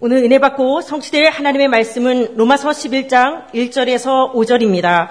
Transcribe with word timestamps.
오늘 0.00 0.18
은혜 0.18 0.38
받고 0.38 0.80
성취될 0.80 1.28
하나님의 1.28 1.66
말씀은 1.66 2.36
로마서 2.36 2.70
11장 2.70 3.50
1절에서 3.52 4.32
5절입니다. 4.32 5.08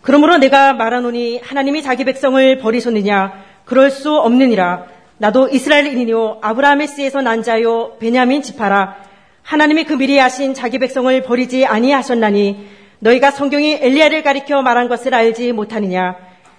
그러므로 0.00 0.36
내가 0.38 0.72
말하노니 0.74 1.40
하나님이 1.42 1.82
자기 1.82 2.04
백성을 2.04 2.58
버리셨느냐? 2.58 3.32
그럴 3.64 3.90
수 3.90 4.14
없느니라. 4.14 4.86
나도 5.18 5.48
이스라엘인이요 5.48 6.38
아브라함의 6.40 6.86
씨에서 6.86 7.20
난 7.20 7.42
자요 7.42 7.96
베냐민 7.98 8.42
지파라. 8.42 8.94
하나님이 9.42 9.86
그 9.86 9.94
미리 9.94 10.18
하신 10.18 10.54
자기 10.54 10.78
백성을 10.78 11.20
버리지 11.24 11.66
아니하셨나니 11.66 12.68
너희가 13.00 13.32
성경이 13.32 13.78
엘리야를 13.80 14.22
가리켜 14.22 14.62
말한 14.62 14.86
것을 14.86 15.12
알지 15.14 15.50
못하느냐? 15.50 16.14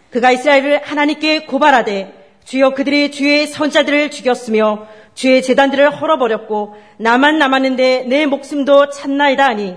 그가 0.09 0.33
이스라엘을 0.33 0.81
하나님께 0.83 1.45
고발하되 1.45 2.24
주여 2.45 2.75
그들이 2.75 3.11
주의 3.11 3.47
선자들을 3.47 4.11
죽였으며 4.11 4.87
주의 5.15 5.41
재단들을 5.41 5.89
헐어버렸고 5.99 6.75
나만 6.97 7.39
남았는데 7.39 8.05
내 8.07 8.25
목숨도 8.25 8.91
찾나이다 8.91 9.45
하니 9.45 9.75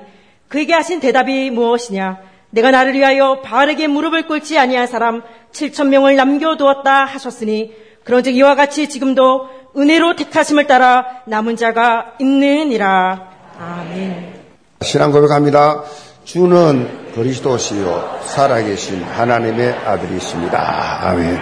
그에게 0.48 0.74
하신 0.74 1.00
대답이 1.00 1.50
무엇이냐 1.50 2.18
내가 2.50 2.70
나를 2.70 2.94
위하여 2.94 3.40
바르게 3.40 3.88
무릎을 3.88 4.26
꿇지 4.26 4.58
아니한 4.58 4.86
사람 4.86 5.22
7천 5.52 5.88
명을 5.88 6.16
남겨두었다 6.16 7.04
하셨으니 7.04 7.74
그런즉 8.04 8.36
이와 8.36 8.54
같이 8.54 8.88
지금도 8.88 9.48
은혜로 9.76 10.16
택하심을 10.16 10.66
따라 10.66 11.22
남은 11.26 11.56
자가 11.56 12.14
있느니라 12.20 13.30
아멘. 13.58 14.34
신앙 14.82 15.10
고백합니다. 15.10 15.82
주는 16.28 16.86
그리스도시요 17.14 18.18
살아계신 18.26 19.02
하나님의 19.02 19.72
아들이십니다. 19.72 21.08
아멘. 21.08 21.38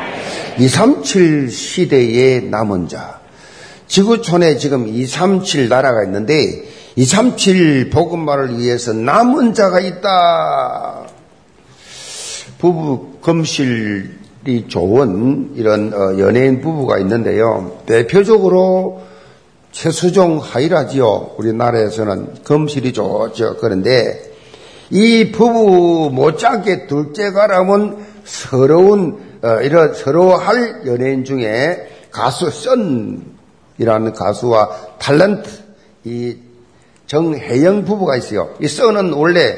237 0.60 1.50
시대의 1.50 2.44
남은 2.44 2.86
자. 2.86 3.18
지구촌에 3.88 4.58
지금 4.58 4.86
237 4.86 5.68
나라가 5.68 6.04
있는데 6.04 6.62
237 6.94 7.90
복음만을 7.90 8.60
위해서 8.60 8.92
남은 8.92 9.54
자가 9.54 9.80
있다. 9.80 11.08
부부 12.58 13.18
금실이 13.22 14.68
좋은 14.68 15.54
이런 15.56 15.92
어, 15.94 16.16
연예인 16.20 16.60
부부가 16.60 17.00
있는데요. 17.00 17.80
대표적으로 17.86 19.02
최수종 19.72 20.38
하이라지요. 20.38 21.32
우리나라에서는 21.38 22.44
금실이 22.44 22.92
좋죠. 22.92 23.56
그런데 23.56 24.35
이 24.90 25.32
부부 25.32 26.10
못지않게 26.12 26.86
둘째가라면 26.86 28.06
서러운 28.24 29.18
어, 29.42 29.60
이런 29.60 29.94
서러워할 29.94 30.82
연예인 30.86 31.24
중에 31.24 31.88
가수 32.10 32.50
썬이라는 32.50 34.12
가수와 34.14 34.70
탤런트 34.98 35.48
이 36.04 36.36
정혜영 37.06 37.84
부부가 37.84 38.16
있어요. 38.16 38.50
이 38.60 38.66
썬은 38.68 39.12
원래 39.12 39.56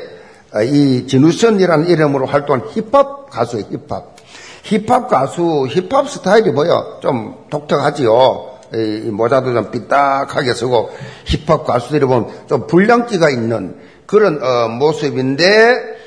어, 0.54 0.62
이 0.62 1.06
진우선이라는 1.06 1.88
이름으로 1.88 2.26
활동한 2.26 2.68
힙합 2.68 3.30
가수예요. 3.30 3.66
힙합. 3.70 4.16
힙합 4.64 5.08
가수, 5.08 5.66
힙합 5.70 6.10
스타일이 6.10 6.50
뭐요? 6.50 6.98
좀 7.00 7.46
독특하지요. 7.48 8.58
이 8.74 9.08
모자도 9.10 9.54
좀 9.54 9.70
삐딱하게 9.70 10.52
쓰고 10.52 10.90
힙합 11.24 11.64
가수들이 11.66 12.04
보면 12.04 12.28
좀 12.48 12.66
불량기가 12.66 13.30
있는 13.30 13.76
그런 14.08 14.42
어, 14.42 14.68
모습인데 14.68 15.98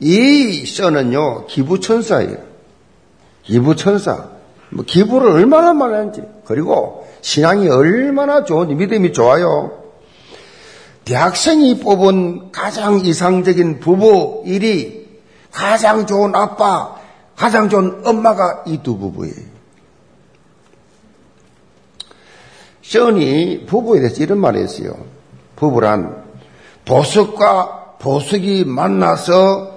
이 0.00 0.66
션은요 0.66 1.46
기부천사예요. 1.46 2.38
기부천사. 3.44 4.30
뭐 4.70 4.84
기부를 4.84 5.30
얼마나 5.30 5.68
하는지 5.68 6.22
그리고 6.44 7.06
신앙이 7.20 7.68
얼마나 7.68 8.42
좋은지 8.42 8.74
믿음이 8.74 9.12
좋아요. 9.12 9.84
대학생이 11.04 11.78
뽑은 11.78 12.50
가장 12.50 12.98
이상적인 12.98 13.78
부부 13.78 14.42
1위, 14.44 15.04
가장 15.52 16.04
좋은 16.04 16.34
아빠, 16.34 16.96
가장 17.36 17.68
좋은 17.68 18.02
엄마가 18.04 18.64
이 18.66 18.78
두 18.82 18.98
부부예요. 18.98 19.34
션이 22.82 23.66
부부에 23.66 24.00
대해서 24.00 24.20
이런 24.20 24.38
말을 24.38 24.62
했어요. 24.62 24.96
부부란 25.54 26.25
보석과 26.86 27.96
보석이 27.98 28.64
만나서 28.64 29.76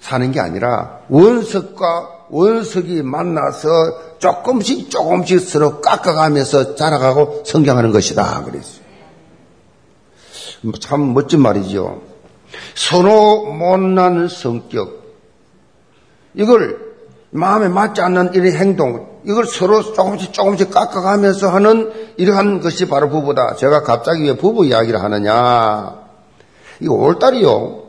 사는 0.00 0.30
게 0.30 0.40
아니라 0.40 1.00
원석과 1.08 2.26
원석이 2.30 3.02
만나서 3.02 4.18
조금씩 4.18 4.90
조금씩 4.90 5.40
서로 5.40 5.80
깎아가면서 5.80 6.76
자라가고 6.76 7.42
성장하는 7.44 7.92
것이다. 7.92 8.44
그랬어요. 8.44 8.82
참 10.80 11.12
멋진 11.12 11.40
말이죠. 11.40 12.00
서로 12.74 13.46
못난 13.46 14.28
성격. 14.28 15.02
이걸 16.34 16.92
마음에 17.30 17.68
맞지 17.68 18.00
않는 18.00 18.34
이런 18.34 18.52
행동, 18.52 19.20
이걸 19.24 19.46
서로 19.46 19.82
조금씩 19.82 20.32
조금씩 20.32 20.70
깎아가면서 20.70 21.48
하는 21.48 21.92
이러한 22.16 22.60
것이 22.60 22.88
바로 22.88 23.08
부부다. 23.08 23.56
제가 23.56 23.82
갑자기 23.82 24.24
왜 24.24 24.36
부부 24.36 24.66
이야기를 24.66 25.02
하느냐. 25.02 26.01
이거 26.82 26.94
올달이요. 26.94 27.82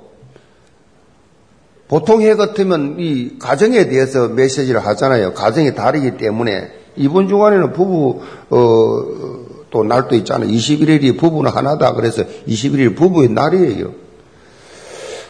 보통 1.87 2.21
해 2.21 2.35
같으면 2.35 2.95
이 2.99 3.37
가정에 3.39 3.87
대해서 3.87 4.27
메시지를 4.27 4.85
하잖아요. 4.85 5.33
가정이 5.33 5.75
다르기 5.75 6.17
때문에 6.17 6.71
이번 6.95 7.27
주간에는 7.27 7.73
부부 7.73 8.21
어, 8.49 9.43
또 9.69 9.83
날도 9.83 10.15
있잖아요. 10.17 10.49
21일이 10.49 11.17
부부는 11.17 11.51
하나다. 11.51 11.93
그래서 11.93 12.23
21일 12.47 12.95
부부의 12.95 13.29
날이에요. 13.29 13.91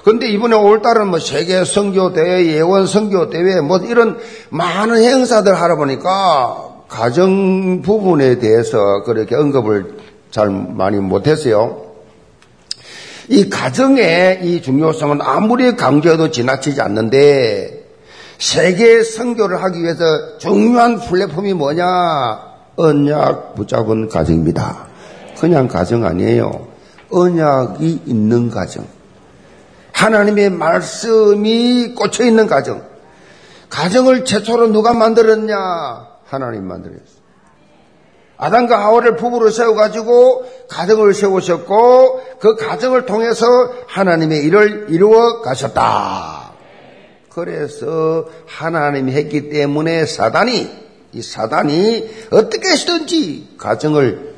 근데 0.04 0.28
이번에 0.28 0.56
올달은 0.56 1.08
뭐 1.08 1.20
세계 1.20 1.64
선교 1.64 2.12
대회, 2.12 2.46
예원 2.48 2.86
선교 2.86 3.30
대회 3.30 3.62
뭐 3.62 3.78
이런 3.78 4.18
많은 4.50 5.02
행사들 5.02 5.56
하다 5.56 5.78
보니까 5.78 6.84
가정 6.90 7.82
부분에 7.82 8.40
대해서 8.40 9.04
그렇게 9.04 9.36
언급을 9.36 9.98
잘 10.30 10.50
많이 10.50 10.98
못했어요. 10.98 11.83
이 13.30 13.50
가정의 13.50 14.42
이 14.44 14.62
중요성은 14.62 15.22
아무리 15.22 15.76
강조해도 15.76 16.32
지나치지 16.32 16.82
않는데 16.82 17.84
세계 18.38 19.04
선교를 19.04 19.64
하기 19.64 19.82
위해서 19.82 20.38
중요한 20.38 21.00
플랫폼이 21.00 21.54
뭐냐? 21.54 21.86
언약 22.76 23.56
붙잡은 23.56 24.10
가정입니다. 24.10 24.88
그냥 25.40 25.68
가정 25.68 26.06
아니에요. 26.06 26.68
언약이 27.10 28.02
있는 28.06 28.50
가정. 28.50 28.86
하나님의 29.94 30.50
말씀이 30.50 31.94
꽂혀 31.96 32.26
있는 32.26 32.48
가정. 32.48 32.84
가정을 33.70 34.26
최초로 34.26 34.68
누가 34.68 34.94
만들었냐? 34.94 35.56
하나님 36.26 36.68
만들었어요. 36.68 37.23
아담과 38.44 38.78
하와를 38.78 39.16
부부로 39.16 39.50
세워가지고 39.50 40.68
가정을 40.68 41.14
세우셨고 41.14 42.22
그 42.42 42.56
가정을 42.58 43.06
통해서 43.06 43.46
하나님의 43.88 44.44
일을 44.44 44.88
이루어 44.90 45.42
가셨다. 45.42 46.52
그래서 47.30 48.26
하나님이 48.46 49.14
했기 49.14 49.48
때문에 49.48 50.06
사단이 50.06 50.70
이 51.14 51.22
사단이 51.22 52.10
어떻게 52.32 52.68
해서든지 52.68 53.56
가정을 53.58 54.34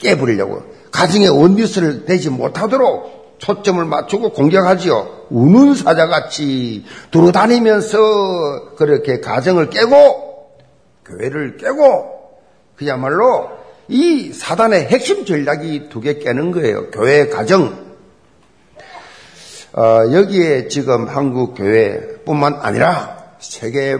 깨부리려고 0.00 0.62
가정의 0.92 1.30
원리스를 1.30 2.04
되지 2.04 2.28
못하도록 2.28 3.38
초점을 3.38 3.82
맞추고 3.82 4.32
공격하지요. 4.32 5.28
우는 5.30 5.74
사자같이 5.74 6.84
돌아다니면서 7.10 8.74
그렇게 8.76 9.20
가정을 9.20 9.70
깨고 9.70 10.50
교회를 11.06 11.56
깨고 11.56 12.19
그야말로 12.80 13.50
이 13.88 14.32
사단의 14.32 14.86
핵심 14.86 15.26
전략이 15.26 15.90
두 15.90 16.00
개 16.00 16.18
깨는 16.18 16.50
거예요. 16.52 16.90
교회 16.90 17.28
가정. 17.28 17.90
어, 19.72 19.82
여기에 20.12 20.68
지금 20.68 21.06
한국 21.06 21.54
교회뿐만 21.56 22.54
아니라 22.62 23.34
세계 23.38 23.98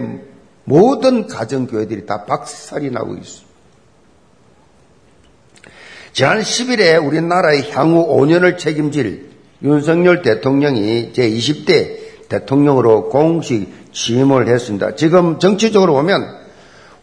모든 0.63 1.27
가정 1.27 1.67
교회들이 1.67 2.07
다 2.07 2.25
박살이 2.25 2.89
나고 2.89 3.13
있습니다. 3.15 3.51
지난 6.13 6.39
10일에 6.41 7.05
우리나라의 7.05 7.71
향후 7.71 8.17
5년을 8.17 8.57
책임질 8.57 9.29
윤석열 9.61 10.23
대통령이 10.23 11.11
제20대 11.13 12.27
대통령으로 12.29 13.09
공식 13.09 13.93
취임을 13.93 14.47
했습니다. 14.47 14.95
지금 14.95 15.37
정치적으로 15.37 15.93
보면 15.93 16.35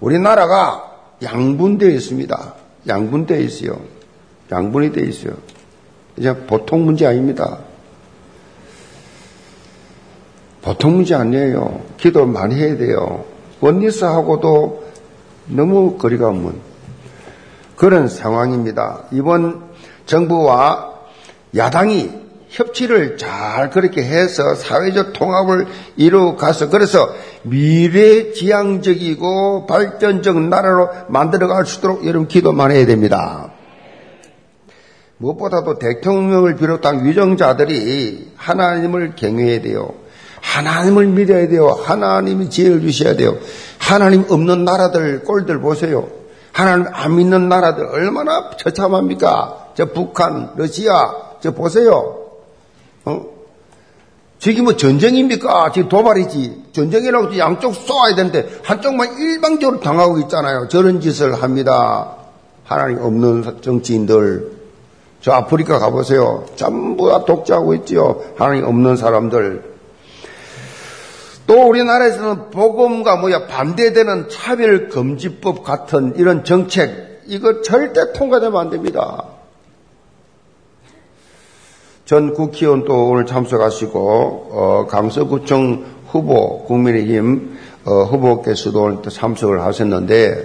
우리나라가 0.01 0.88
양분되어 1.23 1.91
있습니다. 1.91 2.55
양분되어 2.87 3.39
있어요. 3.41 3.81
양분이 4.51 4.93
되어 4.93 5.05
있어요. 5.05 5.35
이제 6.17 6.35
보통 6.47 6.85
문제 6.85 7.07
아닙니다. 7.07 7.59
보통 10.63 10.97
문제 10.97 11.15
아니에요. 11.15 11.83
기도 11.97 12.27
많이 12.27 12.55
해야 12.55 12.77
돼요. 12.77 13.25
원리스하고도 13.61 14.89
너무 15.49 15.97
거리가 15.97 16.33
먼 16.33 16.61
그런 17.77 18.09
상황입니다. 18.09 19.05
이번 19.13 19.63
정부와 20.07 20.95
야당이 21.57 22.28
협치를 22.49 23.19
잘 23.19 23.71
그렇게 23.71 24.03
해서 24.03 24.55
사회적 24.55 25.13
통합을 25.13 25.67
이루어 25.97 26.37
가서 26.37 26.71
그래서 26.71 27.15
미래지향적이고 27.43 28.87
발전적 29.67 30.41
나라로 30.41 30.89
만들어갈 31.09 31.67
수 31.67 31.79
있도록 31.79 32.07
여러분 32.07 32.27
기도만 32.29 32.71
해야 32.71 32.87
됩니다. 32.87 33.53
무엇보다도 35.19 35.79
대통령을 35.79 36.57
비롯한 36.57 37.05
위정자들이 37.05 38.33
하나님을 38.37 39.15
경외해야 39.17 39.61
돼요. 39.61 39.91
하나님을 40.41 41.09
믿어야 41.09 41.49
돼요. 41.49 41.69
하나님이 41.69 42.49
지혜를 42.51 42.81
주셔야 42.81 43.17
돼요. 43.17 43.37
하나님 43.79 44.25
없는 44.29 44.65
나라들 44.65 45.25
꼴들 45.25 45.61
보세요. 45.61 46.09
하나님 46.53 46.87
안 46.93 47.17
믿는 47.17 47.49
나라들 47.49 47.87
얼마나 47.87 48.51
처참합니까? 48.57 49.73
저 49.75 49.87
북한, 49.87 50.53
러시아, 50.57 51.13
저 51.41 51.53
보세요. 51.53 52.28
어? 53.05 53.39
저기 54.39 54.63
뭐 54.63 54.77
전쟁입니까? 54.77 55.73
지금 55.73 55.89
도발이지. 55.89 56.65
전쟁이라고 56.73 57.37
양쪽 57.39 57.75
쏘아야 57.75 58.15
되는데 58.15 58.49
한쪽만 58.63 59.19
일방적으로 59.19 59.81
당하고 59.81 60.19
있잖아요. 60.21 60.69
저런 60.69 61.01
짓을 61.01 61.43
합니다. 61.43 62.15
하나님 62.65 62.99
없는 62.99 63.61
정치인들. 63.61 64.53
저 65.21 65.33
아프리카 65.33 65.79
가보세요. 65.81 66.45
전부 66.55 67.11
다 67.11 67.25
독재하고 67.25 67.75
있지요. 67.75 68.23
하나님 68.37 68.65
없는 68.65 68.97
사람들. 68.97 69.79
또 71.49 71.67
우리나라에서는 71.67 72.51
복음과 72.51 73.17
뭐야 73.17 73.47
반대되는 73.47 74.29
차별금지법 74.29 75.65
같은 75.65 76.15
이런 76.17 76.45
정책 76.45 77.23
이거 77.27 77.63
절대 77.63 78.13
통과되면 78.13 78.61
안 78.61 78.71
됩니다. 78.71 79.25
전 82.09 82.33
국회의원 82.33 82.87
또 82.87 83.11
오늘 83.11 83.27
참석하시고 83.27 84.01
어, 84.51 84.87
강서구청 84.89 85.85
후보 86.07 86.65
국민의힘 86.65 87.59
어, 87.85 88.05
후보께서도 88.05 88.83
오늘 88.83 89.03
또 89.03 89.11
참석을 89.11 89.61
하셨는데 89.61 90.43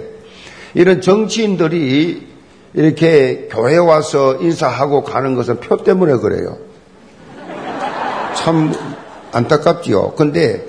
이런 0.74 1.00
정치인들이 1.00 2.26
이렇게 2.74 3.48
교회 3.50 3.78
와서 3.78 4.36
인사하고 4.42 5.04
가는 5.04 5.34
것은 5.34 5.60
표 5.60 5.78
때문에 5.78 6.16
그래요. 6.16 6.58
참 8.34 8.70
안타깝지요. 9.32 10.12
근데 10.18 10.66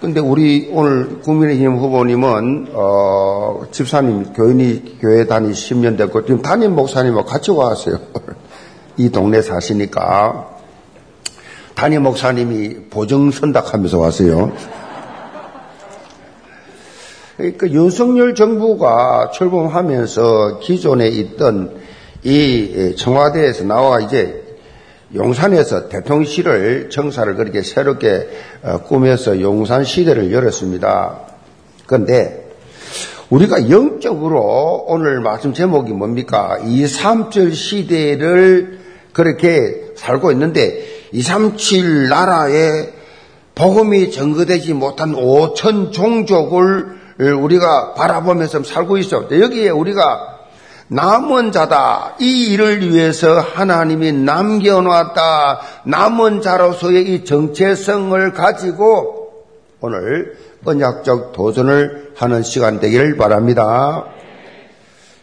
근데 0.00 0.20
우리 0.20 0.70
오늘 0.70 1.18
국민의힘 1.22 1.74
후보님은 1.74 2.68
어, 2.72 3.62
집사님 3.72 4.32
교인이 4.32 4.98
교회 5.00 5.26
다니 5.26 5.50
10년 5.50 5.98
됐고 5.98 6.24
지금 6.24 6.40
담임 6.40 6.76
목사님하고 6.76 7.26
같이 7.26 7.50
와왔어요. 7.50 7.98
이 8.98 9.10
동네 9.10 9.40
사시니까 9.40 10.48
담임 11.74 12.02
목사님이 12.02 12.88
보정 12.90 13.30
선닥하면서 13.30 13.98
왔어요. 13.98 14.52
그러니까 17.36 17.70
윤석열 17.70 18.34
정부가 18.34 19.30
출범하면서 19.30 20.58
기존에 20.58 21.06
있던 21.06 21.76
이 22.24 22.94
청와대에서 22.98 23.62
나와 23.64 24.00
이제 24.00 24.42
용산에서 25.14 25.88
대통령실을 25.88 26.90
청사를 26.90 27.32
그렇게 27.36 27.62
새롭게 27.62 28.28
어, 28.62 28.78
꾸며서 28.82 29.40
용산 29.40 29.84
시대를 29.84 30.32
열었습니다. 30.32 31.20
그런데 31.86 32.48
우리가 33.30 33.70
영적으로 33.70 34.84
오늘 34.88 35.20
말씀 35.20 35.52
제목이 35.52 35.92
뭡니까? 35.92 36.58
2, 36.64 36.84
3절 36.84 37.54
시대를 37.54 38.78
그렇게 39.12 39.92
살고 39.96 40.32
있는데 40.32 40.84
2, 41.12 41.22
3, 41.22 41.56
7 41.56 42.08
나라에 42.08 42.92
복음이 43.54 44.12
전거되지 44.12 44.72
못한 44.74 45.14
5천 45.14 45.92
종족을 45.92 46.98
우리가 47.18 47.94
바라보면서 47.94 48.62
살고 48.62 48.98
있어. 48.98 49.26
여기에 49.30 49.70
우리가 49.70 50.38
남은 50.88 51.52
자다. 51.52 52.14
이 52.20 52.52
일을 52.52 52.92
위해서 52.92 53.40
하나님이 53.40 54.12
남겨놓았다. 54.12 55.60
남은 55.84 56.40
자로서의 56.40 57.14
이 57.14 57.24
정체성을 57.24 58.32
가지고 58.32 59.32
오늘 59.80 60.36
언약적 60.64 61.32
도전을 61.32 62.12
하는 62.16 62.42
시간 62.42 62.80
되기를 62.80 63.16
바랍니다. 63.16 64.06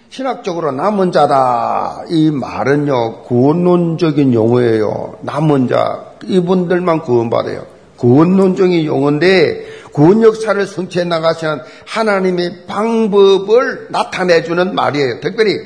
신학적으로 0.10 0.72
남은 0.72 1.12
자다. 1.12 2.04
이 2.10 2.31
말은요, 2.31 3.24
구원론적인 3.24 4.34
용어예요. 4.34 5.19
남은 5.22 5.68
자. 5.68 6.06
이분들만 6.24 7.02
구원받아요. 7.02 7.66
구원론적인 7.98 8.86
용어인데, 8.86 9.66
구원 9.92 10.22
역사를 10.24 10.66
성취해 10.66 11.06
나가시는 11.06 11.60
하나님의 11.86 12.66
방법을 12.68 13.88
나타내주는 13.92 14.75
말이에요. 14.75 15.22
특별히 15.22 15.57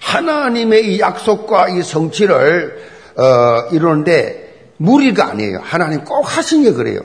하나님의 0.00 0.94
이 0.94 1.00
약속과 1.00 1.70
이 1.70 1.82
성취를 1.82 2.94
어, 3.16 3.68
이루는데 3.72 4.70
무리가 4.76 5.30
아니에요. 5.30 5.58
하나님 5.62 6.04
꼭 6.04 6.22
하신 6.22 6.62
게 6.62 6.72
그래요. 6.72 7.00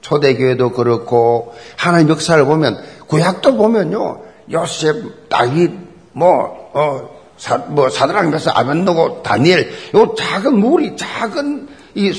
초대교회도 0.00 0.72
그렇고 0.72 1.54
하나님 1.76 2.08
역사를 2.08 2.44
보면 2.44 2.78
구약도 3.06 3.56
보면요. 3.56 4.20
요셉, 4.50 5.28
다윗, 5.28 5.70
뭐, 6.12 6.70
어, 6.74 7.22
사, 7.36 7.58
뭐 7.58 7.88
사드랑 7.88 8.30
메서 8.30 8.50
아벤노고 8.52 9.22
다니엘 9.22 9.72
요 9.94 10.14
작은 10.16 10.58
무리, 10.58 10.96
작은 10.96 11.68
이 11.94 12.12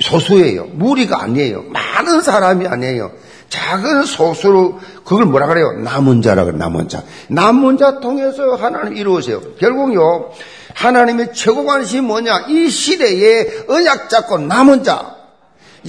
소수예요. 0.00 0.66
무리가 0.72 1.22
아니에요. 1.22 1.62
많은 1.70 2.20
사람이 2.20 2.66
아니에요. 2.66 3.10
작은 3.48 4.04
소수로 4.04 4.78
그걸 5.04 5.24
뭐라 5.24 5.46
그래요? 5.46 5.72
남은 5.72 6.22
자라 6.22 6.44
그래요. 6.44 6.58
남은 6.58 6.88
자. 6.88 7.02
남은 7.28 7.78
자 7.78 7.98
통해서 8.00 8.56
하나님 8.56 8.96
이루으세요. 8.96 9.40
결국요. 9.58 10.32
하나님의 10.74 11.32
최고 11.32 11.64
관심이 11.64 12.02
뭐냐? 12.02 12.46
이 12.48 12.68
시대에 12.68 13.64
언약 13.68 14.10
잡고 14.10 14.38
남은 14.38 14.84
자. 14.84 15.16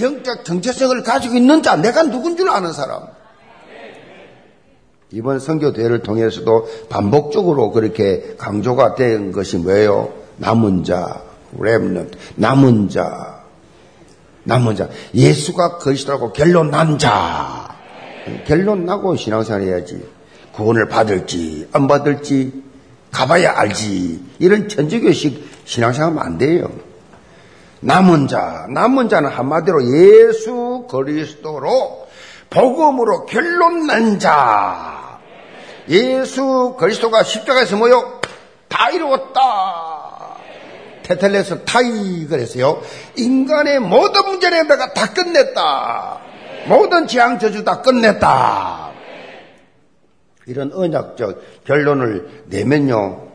영적 0.00 0.44
정체성을 0.44 1.02
가지고 1.02 1.34
있는 1.36 1.62
자. 1.62 1.76
내가 1.76 2.04
누군 2.04 2.36
줄 2.36 2.48
아는 2.48 2.72
사람. 2.72 3.02
이번 5.12 5.40
선교 5.40 5.72
대회를 5.72 6.02
통해서도 6.02 6.68
반복적으로 6.88 7.72
그렇게 7.72 8.34
강조가 8.38 8.94
된 8.94 9.32
것이 9.32 9.56
뭐예요? 9.56 10.12
남은 10.36 10.84
자, 10.84 11.22
렘넌트, 11.58 12.16
남은 12.36 12.88
자. 12.88 13.40
남은 14.44 14.76
자. 14.76 14.88
예수가 15.12 15.78
그리스도라고 15.78 16.32
결론 16.32 16.70
난 16.70 16.98
자. 16.98 17.76
결론 18.46 18.84
나고 18.84 19.16
신앙생활 19.16 19.62
해야지. 19.62 20.00
구원을 20.52 20.88
받을지, 20.88 21.68
안 21.72 21.88
받을지, 21.88 22.62
가봐야 23.10 23.58
알지. 23.58 24.22
이런 24.38 24.68
천주교식 24.68 25.48
신앙생활하면 25.64 26.22
안 26.24 26.38
돼요. 26.38 26.70
남은 27.80 28.28
자, 28.28 28.66
남은 28.70 29.08
자는 29.08 29.30
한마디로 29.30 29.82
예수 29.84 30.86
그리스도로 30.88 32.06
복음으로 32.50 33.26
결론 33.26 33.86
난 33.86 34.18
자. 34.18 34.99
예수 35.90 36.76
그리스도가 36.78 37.24
십자가에서 37.24 37.76
뭐요? 37.76 38.20
다 38.68 38.90
이루었다. 38.90 40.36
테텔레스 41.02 41.64
타이 41.64 42.26
그랬어요. 42.26 42.80
인간의 43.16 43.80
모든 43.80 44.24
문제를 44.24 44.68
내가 44.68 44.92
다 44.92 45.12
끝냈다. 45.12 46.20
모든 46.68 47.08
재앙 47.08 47.38
저주 47.40 47.64
다 47.64 47.82
끝냈다. 47.82 48.90
이런 50.46 50.72
언약적 50.72 51.64
결론을 51.64 52.44
내면요. 52.46 53.28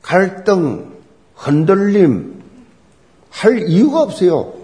갈등, 0.00 0.96
흔들림 1.34 2.42
할 3.30 3.68
이유가 3.68 4.00
없어요. 4.00 4.54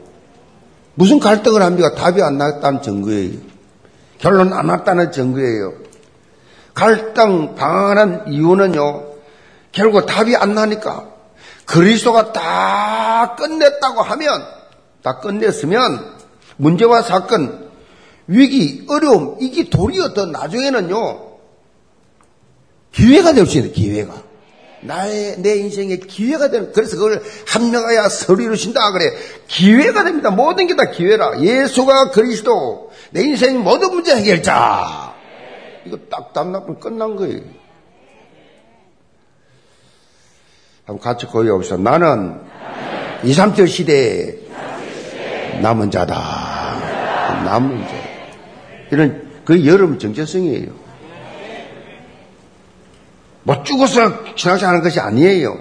무슨 0.94 1.20
갈등을 1.20 1.60
합니까? 1.60 1.94
답이 1.94 2.22
안 2.22 2.38
나왔다는 2.38 2.80
증거예요. 2.80 3.38
결론 4.18 4.54
안 4.54 4.66
났다는 4.66 5.12
증거예요. 5.12 5.83
갈등, 6.74 7.54
방황하는 7.54 8.32
이유는요. 8.32 9.04
결국 9.72 10.06
답이 10.06 10.36
안 10.36 10.54
나니까 10.54 11.08
그리스도가 11.66 12.32
다 12.32 13.34
끝냈다고 13.38 14.02
하면, 14.02 14.44
다 15.02 15.20
끝냈으면, 15.20 16.14
문제와 16.56 17.02
사건, 17.02 17.70
위기, 18.26 18.84
어려움, 18.88 19.36
이게 19.40 19.68
도리어 19.70 20.12
더 20.14 20.26
나중에는요, 20.26 21.20
기회가 22.92 23.32
될 23.32 23.46
수 23.46 23.58
있어요, 23.58 23.72
기회가. 23.72 24.22
나의, 24.82 25.36
내 25.38 25.56
인생의 25.56 26.00
기회가 26.00 26.50
되는, 26.50 26.72
그래서 26.72 26.96
그걸 26.96 27.22
합력하여 27.48 28.08
서리로 28.08 28.54
신다 28.54 28.92
그래. 28.92 29.10
기회가 29.48 30.04
됩니다. 30.04 30.30
모든 30.30 30.66
게 30.66 30.76
다 30.76 30.90
기회라. 30.90 31.40
예수가 31.40 32.10
그리스도, 32.10 32.90
내 33.10 33.22
인생 33.22 33.60
모든 33.60 33.94
문제 33.94 34.14
해결자. 34.14 35.13
이거 35.86 35.98
딱 36.10 36.32
답납을 36.32 36.78
끝난 36.78 37.16
거예요. 37.16 37.40
한번 40.86 41.02
같이 41.02 41.26
고해봅시다. 41.26 41.76
나는 41.78 42.40
2, 43.22 43.32
3절 43.32 43.68
시대에 43.68 44.38
남은 45.60 45.90
자다. 45.90 47.44
남은 47.44 47.86
자. 47.86 47.94
이런 48.90 49.30
그 49.44 49.66
여름 49.66 49.98
정체성이에요. 49.98 50.84
뭐 53.44 53.62
죽어서 53.62 54.36
신앙생활하는 54.36 54.82
것이 54.82 55.00
아니에요. 55.00 55.58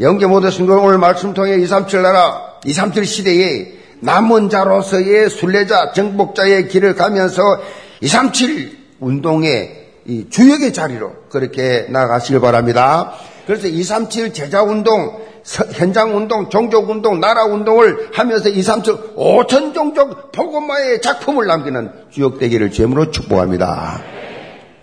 영계 0.00 0.26
모든 0.26 0.50
성도 0.50 0.80
오늘 0.80 0.98
말씀 0.98 1.34
통해 1.34 1.56
2, 1.56 1.66
3, 1.66 1.86
7 1.86 2.02
나라, 2.02 2.54
2, 2.64 2.72
3, 2.72 2.92
7 2.92 3.04
시대에 3.04 3.74
남은 4.00 4.48
자로서의 4.48 5.28
순례자, 5.28 5.92
정복자의 5.92 6.68
길을 6.68 6.94
가면서 6.94 7.42
2, 8.00 8.08
3, 8.08 8.32
7 8.32 8.79
운동의 9.00 9.88
주역의 10.30 10.72
자리로 10.72 11.12
그렇게 11.30 11.86
나가시길 11.88 12.40
바랍니다. 12.40 13.12
그래서 13.46 13.66
2, 13.66 13.82
3, 13.82 14.08
7 14.08 14.32
제자 14.32 14.62
운동, 14.62 15.20
현장 15.72 16.16
운동, 16.16 16.48
종족 16.50 16.88
운동, 16.90 17.20
나라 17.20 17.44
운동을 17.44 18.10
하면서 18.12 18.48
2, 18.48 18.62
3, 18.62 18.82
7 18.82 18.94
5천 19.16 19.74
종족 19.74 20.32
복음화의 20.32 21.00
작품을 21.00 21.46
남기는 21.46 21.90
주역 22.10 22.38
되기를 22.38 22.70
제물로 22.70 23.10
축복합니다. 23.10 24.02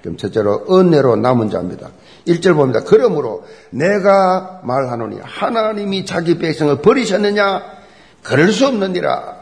그럼 0.01 0.17
첫째로 0.17 0.65
은혜로 0.69 1.17
남은 1.17 1.50
자입니다. 1.50 1.89
1절 2.27 2.55
봅니다. 2.55 2.81
그러므로 2.86 3.43
내가 3.69 4.62
말하노니 4.63 5.19
하나님이 5.21 6.05
자기 6.05 6.38
백성을 6.38 6.81
버리셨느냐? 6.81 7.63
그럴 8.24 8.51
수 8.51 8.67
없느니라. 8.67 9.37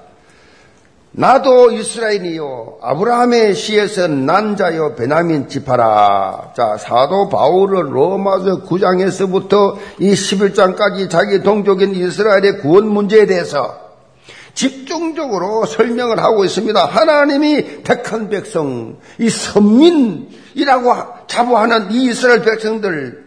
나도 1.17 1.71
이스라엘이요 1.71 2.79
아브라함의 2.81 3.55
시에서 3.55 4.07
난 4.07 4.57
자요 4.57 4.95
베냐민 4.95 5.47
지파라. 5.47 6.51
자 6.55 6.75
사도 6.77 7.29
바울은 7.29 7.91
로마서 7.91 8.63
9장에서부터 8.63 9.77
이 9.99 10.11
11장까지 10.11 11.09
자기 11.09 11.41
동족인 11.41 11.95
이스라엘의 11.95 12.59
구원 12.59 12.89
문제에 12.89 13.25
대해서 13.25 13.79
집중적으로 14.53 15.65
설명을 15.65 16.19
하고 16.19 16.43
있습니다. 16.43 16.85
하나님이 16.85 17.83
택한 17.83 18.29
백성, 18.29 18.97
이 19.17 19.29
선민이라고 19.29 20.93
자부하는 21.27 21.91
이 21.91 22.07
이스라엘 22.07 22.41
백성들. 22.41 23.25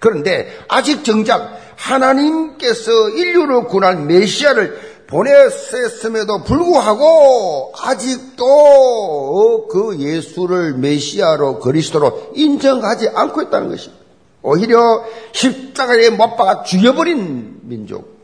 그런데 0.00 0.48
아직 0.68 1.04
정작 1.04 1.60
하나님께서 1.76 3.10
인류를 3.10 3.64
구할 3.64 3.96
메시아를 3.98 4.93
보냈음에도 5.06 6.44
불구하고 6.44 7.72
아직도 7.82 9.68
그 9.68 9.98
예수를 9.98 10.74
메시아로 10.74 11.60
그리스도로 11.60 12.32
인정하지 12.34 13.10
않고 13.14 13.42
있다는 13.42 13.68
것입니다. 13.68 14.02
오히려 14.42 15.04
십자가에 15.32 16.10
못 16.10 16.36
박아 16.36 16.64
죽여버린 16.64 17.60
민족. 17.62 18.14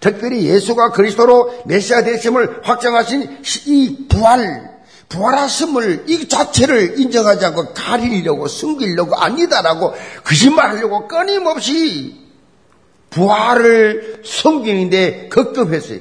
특별히 0.00 0.44
예수가 0.44 0.90
그리스도로 0.90 1.62
메시아 1.64 2.02
되심을 2.02 2.60
확정하신 2.62 3.38
이 3.66 4.06
부활, 4.08 4.74
부활하심을 5.08 6.04
이 6.08 6.28
자체를 6.28 7.00
인정하지 7.00 7.46
않고 7.46 7.72
가리려고 7.72 8.46
숨기려고 8.46 9.16
아니다라고 9.16 9.94
거짓말하려고 10.24 11.08
끊임없이 11.08 12.23
부활을 13.14 14.22
섬기는데 14.24 15.28
급급했어요. 15.28 16.00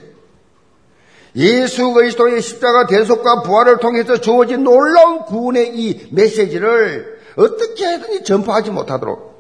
예수 1.36 1.94
그리스도의 1.94 2.42
십자가 2.42 2.86
대속과 2.88 3.44
부활을 3.44 3.78
통해서 3.78 4.18
주어진 4.20 4.64
놀라운 4.64 5.22
구원의 5.26 5.76
이 5.76 6.08
메시지를 6.12 7.20
어떻게 7.36 7.88
해든지 7.88 8.24
전파하지 8.24 8.72
못하도록 8.72 9.34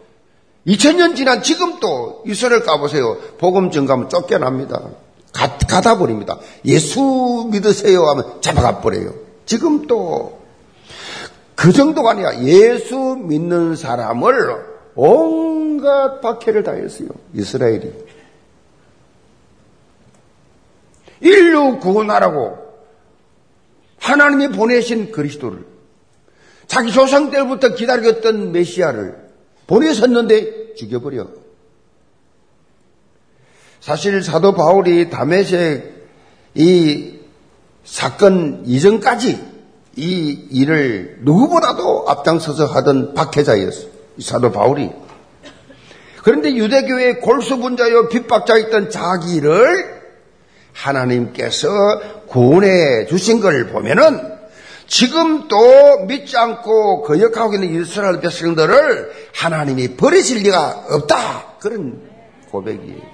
2000년 0.68 1.16
지난 1.16 1.44
지금도 1.44 2.24
이스라엘 2.26 2.64
가보세요. 2.64 3.18
복음 3.38 3.70
증가하면 3.70 4.10
쫓겨납니다. 4.10 4.82
가, 5.34 5.58
가다 5.58 5.98
버립니다. 5.98 6.40
예수 6.66 7.50
믿으세요 7.52 8.06
하면 8.06 8.42
잡아가 8.42 8.80
버려요. 8.82 9.14
지금도 9.46 10.42
그 11.56 11.72
정도가 11.72 12.12
아니라 12.12 12.44
예수 12.44 12.96
믿는 13.20 13.76
사람을 13.76 14.74
온 14.96 15.53
갖 15.84 16.22
박해를 16.22 16.64
당했어요. 16.64 17.10
이스라엘이. 17.34 17.94
인류 21.22 21.80
구원하라고 21.80 22.58
하나님이 24.00 24.50
보내신 24.50 25.12
그리스도를 25.12 25.66
자기 26.68 26.92
조상 26.92 27.30
때부터 27.30 27.76
기다렸던 27.76 28.52
메시아를 28.52 29.30
보내셨는데 29.68 30.74
죽여버려. 30.76 31.28
사실 33.80 34.24
사도 34.24 34.54
바울이 34.54 35.10
담에색 35.10 36.08
이 36.56 37.20
사건 37.84 38.64
이전까지 38.66 39.54
이 39.98 40.48
일을 40.52 41.20
누구보다도 41.22 42.06
앞장서서 42.08 42.66
하던 42.66 43.14
박해자였어. 43.14 43.88
사도 44.20 44.52
바울이. 44.52 44.90
그런데 46.24 46.56
유대교의 46.56 47.20
골수분자요 47.20 48.10
핍박자였던 48.10 48.90
자기를 48.90 50.02
하나님께서 50.74 51.70
구원해 52.28 53.06
주신 53.06 53.42
걸 53.42 53.68
보면은 53.68 54.34
지금도 54.88 56.06
믿지 56.08 56.38
않고 56.38 57.04
거역하고 57.04 57.56
있는 57.56 57.82
이스라엘 57.82 58.20
백성들을 58.22 59.12
하나님이 59.36 59.96
버리실 59.96 60.44
리가 60.44 60.86
없다. 60.90 61.58
그런 61.60 62.02
고백이에요. 62.52 63.13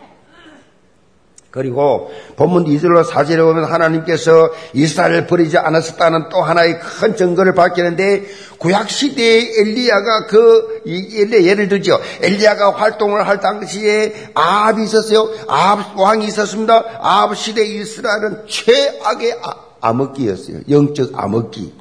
그리고 1.51 2.11
본문 2.35 2.65
2절로 2.65 3.03
4절에 3.03 3.37
보면 3.39 3.63
하나님께서 3.65 4.51
이스라엘을 4.73 5.25
버리지 5.25 5.57
않았었다는 5.57 6.29
또 6.29 6.41
하나의 6.43 6.79
큰 6.79 7.15
증거를 7.15 7.55
밝히는데 7.55 8.25
구약 8.59 8.89
시대의 8.89 9.53
엘리야가 9.59 10.27
그 10.27 10.83
예를 10.85 11.67
들죠. 11.69 11.99
엘리야가 12.21 12.73
활동을 12.73 13.27
할 13.27 13.39
당시에 13.39 14.31
아합이 14.35 14.83
있었어요. 14.83 15.29
아합 15.47 15.97
왕이 15.97 16.25
있었습니다. 16.27 16.83
아합 16.99 17.35
시대 17.35 17.65
이스라엘은 17.65 18.45
최악의 18.47 19.39
아, 19.41 19.55
암흑기였어요. 19.81 20.59
영적 20.69 21.11
암흑기. 21.15 21.78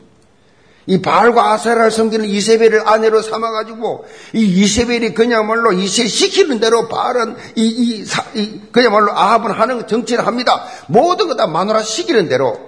이 0.89 1.03
바알과 1.03 1.53
아세라를 1.53 1.91
섬기는 1.91 2.25
이세벨을 2.25 2.89
아내로 2.89 3.21
삼아가지고 3.21 4.07
이 4.33 4.43
이세벨이 4.43 5.13
그야말로 5.13 5.71
이세 5.73 6.07
시키는 6.09 6.61
대로 6.61 6.89
바알은 6.89 7.37
이, 7.57 7.67
이, 7.67 8.05
사, 8.07 8.25
이 8.35 8.59
그야말로 8.73 9.13
아합은 9.13 9.51
하는 9.51 9.87
정치를 9.87 10.27
합니다. 10.27 10.65
모든 10.89 11.29
거 11.29 11.37
다 11.37 11.47
마누라 11.47 11.83
시키는 11.83 12.29
대로. 12.31 12.59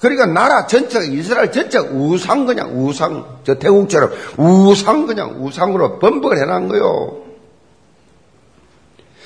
그러니까 0.00 0.26
나라 0.26 0.66
전체가 0.66 1.04
이스라엘 1.04 1.52
전체가 1.52 1.90
우상 1.92 2.46
그냥 2.46 2.72
우상 2.74 3.38
저 3.44 3.54
태국처럼 3.54 4.12
우상 4.36 5.06
그냥 5.06 5.36
우상으로 5.44 6.00
번복을 6.00 6.36
해놓은 6.36 6.66
거요. 6.68 7.22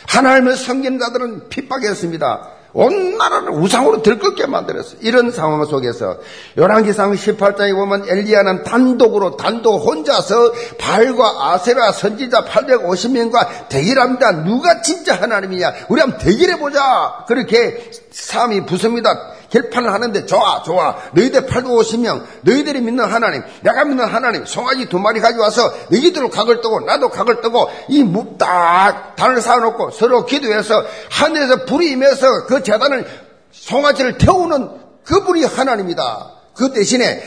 하나님을 0.09 0.57
섬기는 0.57 0.99
자들은 0.99 1.49
핍박했습니다. 1.49 2.54
온 2.75 3.17
나라를 3.17 3.51
우상으로 3.51 4.03
들끓게 4.03 4.47
만들었어요. 4.47 4.99
이런 5.01 5.31
상황 5.31 5.65
속에서 5.65 6.19
요란기상 6.59 7.13
18장에 7.13 7.73
보면 7.75 8.07
엘리야는 8.09 8.65
단독으로 8.65 9.37
단독 9.37 9.79
혼자서 9.79 10.53
발과 10.79 11.53
아세라 11.53 11.93
선지자 11.93 12.45
850명과 12.45 13.69
대결합니다. 13.69 14.45
누가 14.45 14.83
진짜 14.83 15.15
하나님이냐? 15.15 15.73
우리 15.89 16.01
한번 16.01 16.19
대결해 16.19 16.59
보자. 16.59 17.25
그렇게 17.29 17.91
삶이 18.11 18.67
부습니다. 18.67 19.34
결판을 19.55 19.93
하는데 19.93 20.27
좋아 20.27 20.63
좋아 20.63 20.97
너희들 21.13 21.47
850명 21.47 22.25
너희들이 22.43 22.81
믿는 22.81 23.05
하나님 23.05 23.43
내가 23.63 23.85
믿는 23.85 24.05
하나님 24.05 24.45
송아지 24.45 24.89
두 24.89 24.99
마리 24.99 25.21
가져와서 25.21 25.73
너희들로 25.91 26.31
각을 26.31 26.61
뜨고 26.61 26.81
나도 26.81 27.11
각을 27.11 27.41
뜨고 27.41 27.71
이 27.89 28.03
묵다 28.03 29.15
단을 29.15 29.41
쌓아놓고 29.41 29.93
서로 29.93 30.27
기도해서 30.27 30.85
하늘에서 31.11 31.65
불이 31.67 31.93
임해서 31.93 32.47
그 32.47 32.65
재단을 32.65 33.07
송아지를 33.53 34.19
태우는 34.19 34.71
그분이 35.05 35.45
하나님이다. 35.45 36.31
그 36.57 36.73
대신에 36.73 37.23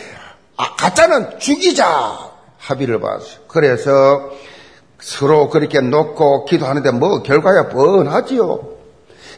아, 0.57 0.75
가짜는 0.75 1.39
죽이자 1.39 2.19
합의를 2.57 2.99
봤어요. 2.99 3.39
그래서 3.47 4.31
서로 4.99 5.49
그렇게 5.49 5.79
놓고 5.79 6.45
기도하는데 6.45 6.91
뭐 6.91 7.21
결과야 7.23 7.69
뻔하지요. 7.69 8.77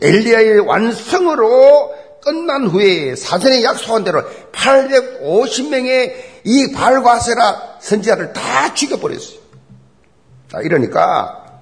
엘리야의 0.01 0.59
완성으로 0.61 1.93
끝난 2.23 2.67
후에 2.67 3.15
사전에 3.15 3.63
약속한 3.63 4.03
대로 4.03 4.23
850명의 4.51 6.13
이 6.43 6.71
발과세라 6.71 7.77
선지자를 7.79 8.33
다 8.33 8.73
죽여버렸어요. 8.73 9.39
자, 10.51 10.59
이러니까 10.61 11.61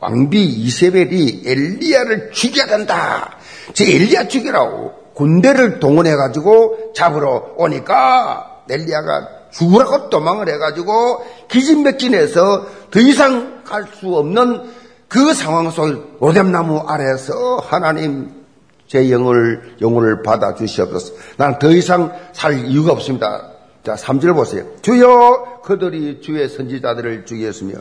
왕비 0.00 0.44
이세벨이 0.44 1.42
엘리야를 1.46 2.32
죽여야 2.32 2.66
된다. 2.66 3.36
제 3.72 3.84
엘리야 3.84 4.28
죽이라고 4.28 4.92
군대를 5.14 5.80
동원해가지고 5.80 6.92
잡으러 6.94 7.54
오니까 7.56 8.62
엘리야가 8.68 9.28
죽으라고 9.52 10.10
도망을 10.10 10.48
해가지고 10.50 11.24
기진맥진해서 11.48 12.66
더 12.90 13.00
이상 13.00 13.62
갈 13.64 13.86
수 13.98 14.14
없는 14.14 14.70
그 15.08 15.32
상황 15.34 15.70
속에 15.70 16.00
오뎀나무 16.20 16.80
아래에서 16.86 17.58
하나님 17.66 18.45
제 18.86 19.10
영을, 19.10 19.76
영혼을 19.80 20.22
받아 20.22 20.54
주시옵소서. 20.54 21.14
나는 21.36 21.58
더 21.58 21.70
이상 21.70 22.12
살 22.32 22.66
이유가 22.66 22.92
없습니다. 22.92 23.52
자, 23.82 23.94
3절 23.94 24.34
보세요. 24.34 24.64
주여 24.82 25.60
그들이 25.64 26.20
주의 26.20 26.48
선지자들을 26.48 27.24
죽였으며 27.24 27.74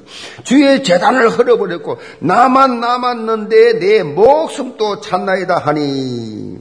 주의 0.43 0.83
재단을 0.83 1.29
흘려버렸고 1.29 1.97
나만 2.19 2.79
남았는데 2.79 3.79
내 3.79 4.03
목숨도 4.03 5.01
찾나이다 5.01 5.57
하니 5.57 6.59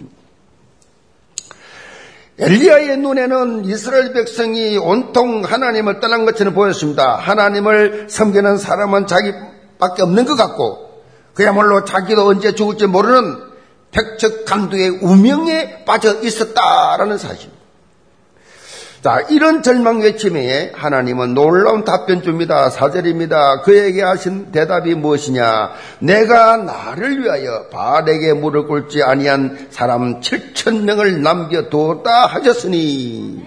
엘리야의 2.38 2.96
눈에는 2.96 3.64
이스라엘 3.66 4.12
백성이 4.12 4.76
온통 4.76 5.44
하나님을 5.44 6.00
떠난 6.00 6.24
것처럼 6.24 6.54
보였습니다. 6.54 7.16
하나님을 7.16 8.06
섬기는 8.08 8.56
사람은 8.56 9.06
자기밖에 9.06 10.02
없는 10.02 10.24
것 10.24 10.36
같고 10.36 11.02
그야말로 11.34 11.84
자기도 11.84 12.26
언제 12.26 12.54
죽을지 12.54 12.86
모르는 12.86 13.53
백척 13.94 14.44
간두의 14.44 14.98
우명에 15.00 15.84
빠져 15.84 16.20
있었다라는 16.20 17.16
사실. 17.16 17.50
자, 19.02 19.20
이런 19.28 19.62
절망 19.62 20.00
외침에 20.00 20.72
하나님은 20.74 21.34
놀라운 21.34 21.84
답변 21.84 22.22
줍니다. 22.22 22.70
사절입니다. 22.70 23.60
그에게 23.60 24.02
하신 24.02 24.50
대답이 24.50 24.94
무엇이냐? 24.94 25.72
내가 25.98 26.56
나를 26.56 27.22
위하여 27.22 27.68
바알에게 27.68 28.32
무릎 28.32 28.68
꿇지 28.68 29.02
아니한 29.02 29.68
사람 29.68 30.20
7천 30.20 30.84
명을 30.84 31.22
남겨두었다 31.22 32.26
하셨으니 32.26 33.44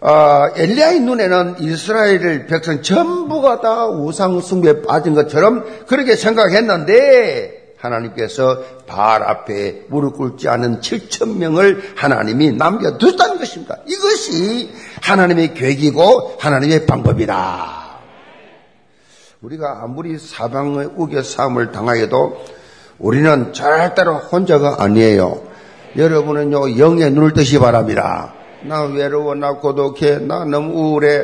아, 0.00 0.50
엘리야의 0.54 1.00
눈에는 1.00 1.56
이스라엘 1.60 2.46
백성 2.46 2.82
전부가 2.82 3.62
다 3.62 3.86
우상 3.86 4.42
숭배에 4.42 4.82
빠진 4.82 5.14
것처럼 5.14 5.64
그렇게 5.86 6.16
생각했는데 6.16 7.63
하나님께서 7.84 8.62
발 8.86 9.22
앞에 9.22 9.84
무릎 9.88 10.16
꿇지 10.16 10.48
않은 10.48 10.80
7천 10.80 11.36
명을 11.36 11.92
하나님이 11.96 12.52
남겨두셨다는 12.52 13.38
것입니다. 13.38 13.76
이것이 13.86 14.70
하나님의 15.02 15.54
계획이고 15.54 16.36
하나님의 16.38 16.86
방법이다. 16.86 17.84
우리가 19.42 19.82
아무리 19.82 20.18
사방의 20.18 20.90
우겨 20.96 21.22
싸움을 21.22 21.70
당하여도 21.70 22.44
우리는 22.98 23.52
절대로 23.52 24.16
혼자가 24.16 24.76
아니에요. 24.78 25.42
여러분은요 25.96 26.78
영에 26.78 27.10
눈을 27.10 27.34
뜨시 27.34 27.58
바랍니다. 27.58 28.32
나 28.62 28.82
외로워, 28.84 29.34
나 29.34 29.52
고독해, 29.52 30.20
나 30.20 30.44
너무 30.44 30.72
우울해. 30.72 31.22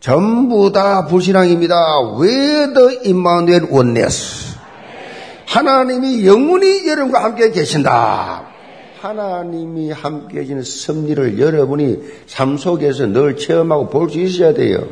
전부 0.00 0.72
다 0.72 1.04
불신앙입니다. 1.04 1.76
왜더 2.18 2.92
임마누엘 3.04 3.66
원네스? 3.70 4.47
하나님이 5.48 6.26
영원히 6.26 6.86
여러분과 6.86 7.24
함께 7.24 7.50
계신다. 7.50 8.44
하나님이 9.00 9.92
함께 9.92 10.40
계시는 10.40 10.62
섭리를 10.62 11.38
여러분이 11.40 11.98
삶 12.26 12.58
속에서 12.58 13.06
늘 13.06 13.36
체험하고 13.36 13.88
볼 13.88 14.10
수 14.10 14.18
있어야 14.18 14.52
돼요. 14.52 14.86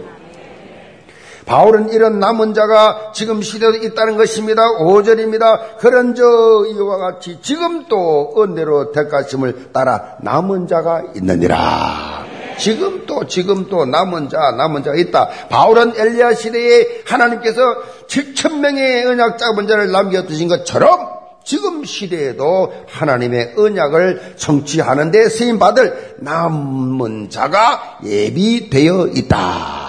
바울은 1.44 1.90
이런 1.90 2.18
남은 2.18 2.54
자가 2.54 3.12
지금 3.14 3.42
시대에 3.42 3.70
있다는 3.82 4.16
것입니다. 4.16 4.62
5절입니다. 4.80 5.76
그런 5.78 6.14
저 6.14 6.24
이와 6.24 6.96
같이 6.96 7.38
지금 7.42 7.84
또 7.88 8.34
은혜로 8.38 8.92
택하심을 8.92 9.72
따라 9.72 10.16
남은 10.22 10.66
자가 10.66 11.02
있느니라. 11.14 12.24
지금 12.58 13.04
또 13.06 13.26
지금 13.26 13.68
또 13.68 13.84
남은 13.84 14.28
자 14.30 14.38
남은 14.56 14.82
자가 14.82 14.96
있다. 14.96 15.28
바울은 15.50 15.92
엘리야 15.96 16.34
시대에 16.34 17.02
하나님께서 17.06 17.60
7천 18.08 18.60
명의 18.60 19.04
언약 19.04 19.38
잡은 19.38 19.66
자를 19.66 19.90
남겨 19.90 20.26
두신 20.26 20.48
것처럼 20.48 21.16
지금 21.44 21.84
시대에도 21.84 22.72
하나님의 22.88 23.54
언약을 23.56 24.34
성취하는 24.36 25.12
데 25.12 25.28
쓰임 25.28 25.58
받을 25.58 26.16
남은 26.18 27.30
자가 27.30 28.00
예비되어 28.04 29.08
있다. 29.14 29.86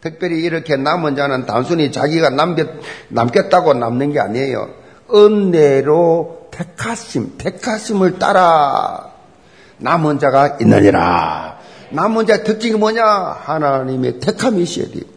특별히 0.00 0.42
이렇게 0.42 0.76
남은 0.76 1.16
자는 1.16 1.46
단순히 1.46 1.90
자기가 1.92 2.30
남겼, 2.30 2.68
남겠다고 3.08 3.74
남는 3.74 4.12
게 4.12 4.20
아니에요. 4.20 4.68
은혜로 5.12 6.48
택하심, 6.50 7.38
택하심을 7.38 8.18
따라 8.18 9.12
남은 9.78 10.18
자가 10.18 10.58
있느니라. 10.60 11.58
남은 11.90 12.26
자의 12.26 12.44
특징이 12.44 12.76
뭐냐? 12.78 13.04
하나님의 13.04 14.18
택함이 14.20 14.62
있어야 14.62 14.86
돼요. 14.86 15.15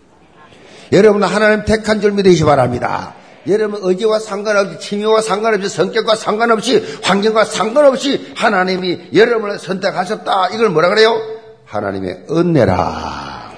여러분 0.91 1.23
하나님 1.23 1.65
택한 1.65 2.01
줄 2.01 2.11
믿으시 2.11 2.39
기 2.39 2.43
바랍니다. 2.45 3.13
여러분 3.47 3.79
의지와 3.83 4.19
상관없이 4.19 4.79
취미와 4.79 5.21
상관없이 5.21 5.69
성격과 5.69 6.15
상관없이 6.15 6.99
환경과 7.01 7.45
상관없이 7.45 8.33
하나님이 8.35 9.09
여러분을 9.13 9.59
선택하셨다. 9.59 10.49
이걸 10.49 10.69
뭐라 10.69 10.89
그래요? 10.89 11.19
하나님의 11.65 12.25
은혜라. 12.29 13.51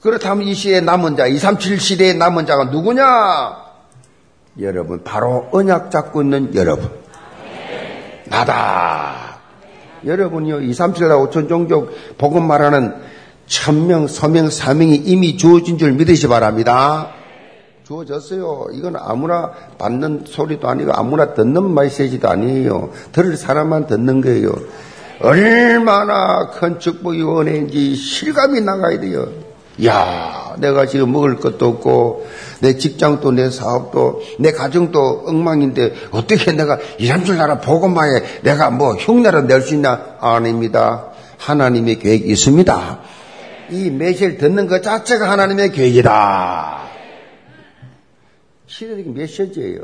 그렇다면 0.00 0.48
이 0.48 0.54
시대의 0.54 0.82
남은 0.82 1.16
자, 1.16 1.26
237 1.26 1.78
시대의 1.78 2.14
남은 2.14 2.46
자가 2.46 2.64
누구냐? 2.64 3.70
여러분, 4.60 5.04
바로 5.04 5.48
언약 5.52 5.90
잡고 5.90 6.22
있는 6.22 6.54
여러분. 6.54 6.90
나다. 8.24 9.40
여러분이요, 10.04 10.62
2, 10.62 10.72
3, 10.72 10.94
7나 10.94 11.30
5천 11.30 11.48
종족 11.48 11.94
복음 12.16 12.46
말하는 12.46 12.94
천명, 13.50 14.06
서명, 14.06 14.48
사명이 14.48 14.94
이미 15.04 15.36
주어진 15.36 15.76
줄 15.76 15.92
믿으시 15.92 16.22
기 16.22 16.28
바랍니다. 16.28 17.10
주어졌어요. 17.84 18.68
이건 18.72 18.94
아무나 18.96 19.50
받는 19.76 20.24
소리도 20.24 20.68
아니고 20.68 20.92
아무나 20.94 21.34
듣는 21.34 21.74
메시지도 21.74 22.28
아니에요. 22.28 22.90
들을 23.10 23.36
사람만 23.36 23.88
듣는 23.88 24.20
거예요. 24.20 24.52
얼마나 25.20 26.50
큰 26.50 26.78
축복이 26.78 27.22
원해인지 27.22 27.96
실감이 27.96 28.60
나가야 28.60 29.00
돼요. 29.00 29.26
야, 29.84 30.54
내가 30.58 30.86
지금 30.86 31.10
먹을 31.10 31.36
것도 31.36 31.66
없고 31.66 32.26
내 32.60 32.76
직장도 32.76 33.32
내 33.32 33.50
사업도 33.50 34.22
내 34.38 34.52
가정도 34.52 35.24
엉망인데 35.26 35.94
어떻게 36.12 36.52
내가 36.52 36.78
이런 36.98 37.24
줄 37.24 37.40
알아 37.40 37.58
보고만에 37.58 38.42
내가 38.42 38.70
뭐 38.70 38.94
흉내를 38.94 39.48
낼 39.48 39.62
수 39.62 39.74
있나? 39.74 40.00
아닙니다. 40.20 41.06
하나님의 41.38 41.98
계획이 41.98 42.30
있습니다. 42.30 43.00
이 43.70 43.90
메시지를 43.90 44.38
듣는 44.38 44.66
것 44.66 44.82
자체가 44.82 45.30
하나님의 45.30 45.72
계획이다. 45.72 46.88
시대적인 48.66 49.14
메시지예요. 49.14 49.80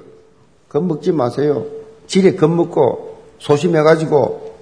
겁먹지 0.69 1.13
마세요. 1.13 1.67
지레 2.07 2.35
겁먹고 2.37 3.23
소심해가지고 3.39 4.57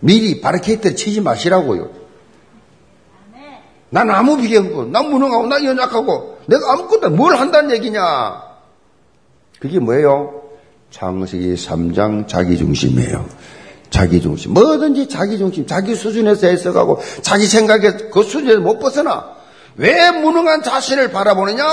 미리 0.00 0.40
바리케이트 0.40 0.94
치지 0.94 1.20
마시라고요. 1.20 1.90
난 3.90 4.10
아무 4.10 4.36
비경고, 4.36 4.86
난 4.86 5.08
무능하고, 5.08 5.46
난 5.46 5.64
연약하고, 5.64 6.38
내가 6.46 6.72
아무것도 6.72 7.10
뭘 7.10 7.36
한다는 7.36 7.70
얘기냐? 7.70 8.42
그게 9.58 9.78
뭐예요? 9.78 10.42
창세기 10.90 11.54
3장 11.54 12.28
자기 12.28 12.58
중심이에요. 12.58 13.26
자기 13.90 14.20
중심. 14.20 14.54
뭐든지 14.54 15.08
자기 15.08 15.38
중심, 15.38 15.66
자기 15.66 15.94
수준에서 15.94 16.46
해석하고, 16.46 17.00
자기 17.22 17.46
생각에 17.46 17.90
그 18.12 18.22
수준에서 18.22 18.60
못 18.60 18.78
벗어나. 18.78 19.36
왜 19.76 20.10
무능한 20.10 20.62
자신을 20.62 21.10
바라보느냐? 21.10 21.64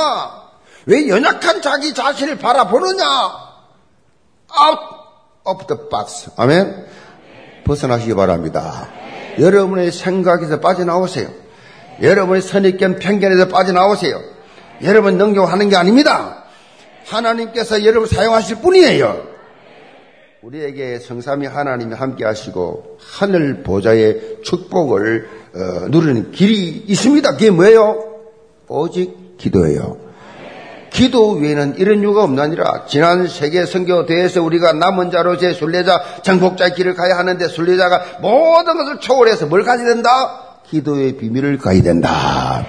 왜 0.86 1.08
연약한 1.08 1.62
자기 1.62 1.94
자신을 1.94 2.38
바라보느냐? 2.38 3.04
Out 4.64 4.82
of 5.46 5.68
the 5.68 5.90
box. 5.90 6.32
아멘? 6.38 6.86
벗어나시기 7.66 8.14
바랍니다. 8.14 8.88
여러분의 9.40 9.92
생각에서 9.92 10.60
빠져나오세요. 10.60 11.28
여러분의 12.02 12.42
선입견 12.42 13.00
편견에서 13.00 13.48
빠져나오세요. 13.48 14.22
여러분 14.84 15.18
능력하는 15.18 15.70
게 15.70 15.76
아닙니다. 15.76 16.44
하나님께서 17.08 17.84
여러분 17.86 18.08
사용하실 18.08 18.58
뿐이에요. 18.58 19.35
우리에게 20.46 21.00
성삼이 21.00 21.48
하나님이 21.48 21.96
함께 21.96 22.24
하시고 22.24 23.00
하늘 23.00 23.64
보좌의 23.64 24.44
축복을 24.44 25.28
어, 25.56 25.88
누리는 25.90 26.32
길이 26.34 26.84
있습니다. 26.86 27.32
그게 27.32 27.50
뭐예요? 27.50 27.98
오직 28.68 29.38
기도예요. 29.40 29.98
기도 30.92 31.32
외에는 31.32 31.78
이런 31.80 32.02
이유가 32.02 32.24
없나니라. 32.24 32.86
지난 32.86 33.28
세계 33.28 33.66
선교 33.66 34.06
대회에서 34.06 34.44
우리가 34.44 34.74
남은 34.74 35.10
자로 35.10 35.40
제 35.40 35.52
순례자, 35.52 36.22
정복자의 36.22 36.76
길을 36.76 36.94
가야 36.94 37.18
하는데 37.18 37.48
순례자가 37.48 38.20
모든 38.22 38.78
것을 38.78 39.00
초월해서 39.00 39.48
뭘 39.48 39.64
가져야 39.64 39.88
된다? 39.88 40.60
기도의 40.70 41.18
비밀을 41.18 41.58
가야 41.58 41.82
된다. 41.82 42.64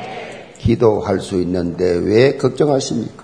기도할 0.57 1.21
수 1.21 1.35
있는데 1.43 2.01
왜 2.03 2.39
걱정하십니까? 2.39 3.23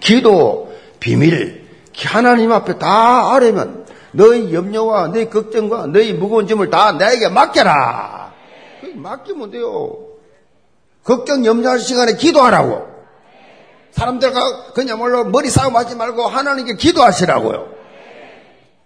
기도 0.00 0.72
비밀 1.00 1.60
하나님 2.06 2.52
앞에 2.52 2.78
다 2.78 3.32
아뢰면 3.34 3.79
너희 4.12 4.52
염려와 4.52 5.08
너희 5.08 5.28
걱정과 5.30 5.86
너희 5.86 6.12
무거운 6.12 6.46
짐을 6.46 6.70
다 6.70 6.92
나에게 6.92 7.28
맡겨라. 7.28 8.32
맡기면 8.94 9.50
돼요. 9.50 9.96
걱정 11.04 11.44
염려할 11.44 11.78
시간에 11.78 12.14
기도하라고. 12.14 12.88
사람들과 13.92 14.72
그냥말로 14.74 15.24
머리 15.24 15.48
싸움 15.50 15.76
하지 15.76 15.94
말고 15.96 16.26
하나님께 16.26 16.74
기도하시라고요. 16.74 17.80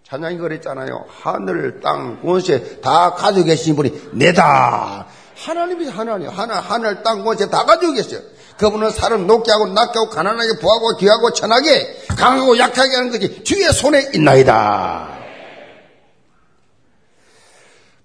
찬양이 0.06 0.36
그랬잖아요. 0.36 1.06
하늘, 1.08 1.80
땅, 1.80 2.20
원세 2.22 2.80
다 2.80 3.14
가지고 3.14 3.46
계신 3.46 3.74
분이 3.74 4.10
내다. 4.12 5.06
하나님이 5.36 5.88
하나님, 5.88 6.28
하나, 6.28 6.60
하늘, 6.60 7.02
땅, 7.02 7.26
원세 7.26 7.48
다 7.50 7.64
가지고 7.64 7.92
계셔요. 7.92 8.20
그분은 8.58 8.90
사람 8.90 9.26
높게 9.26 9.50
하고 9.50 9.66
낮게 9.66 9.98
하고 9.98 10.10
가난하게 10.10 10.58
부하고 10.60 10.96
귀하고 10.96 11.32
천하게 11.32 12.03
강하고 12.16 12.58
약하게 12.58 12.96
하는 12.96 13.10
것이 13.10 13.44
주의 13.44 13.64
손에 13.72 14.10
있나이다. 14.14 15.14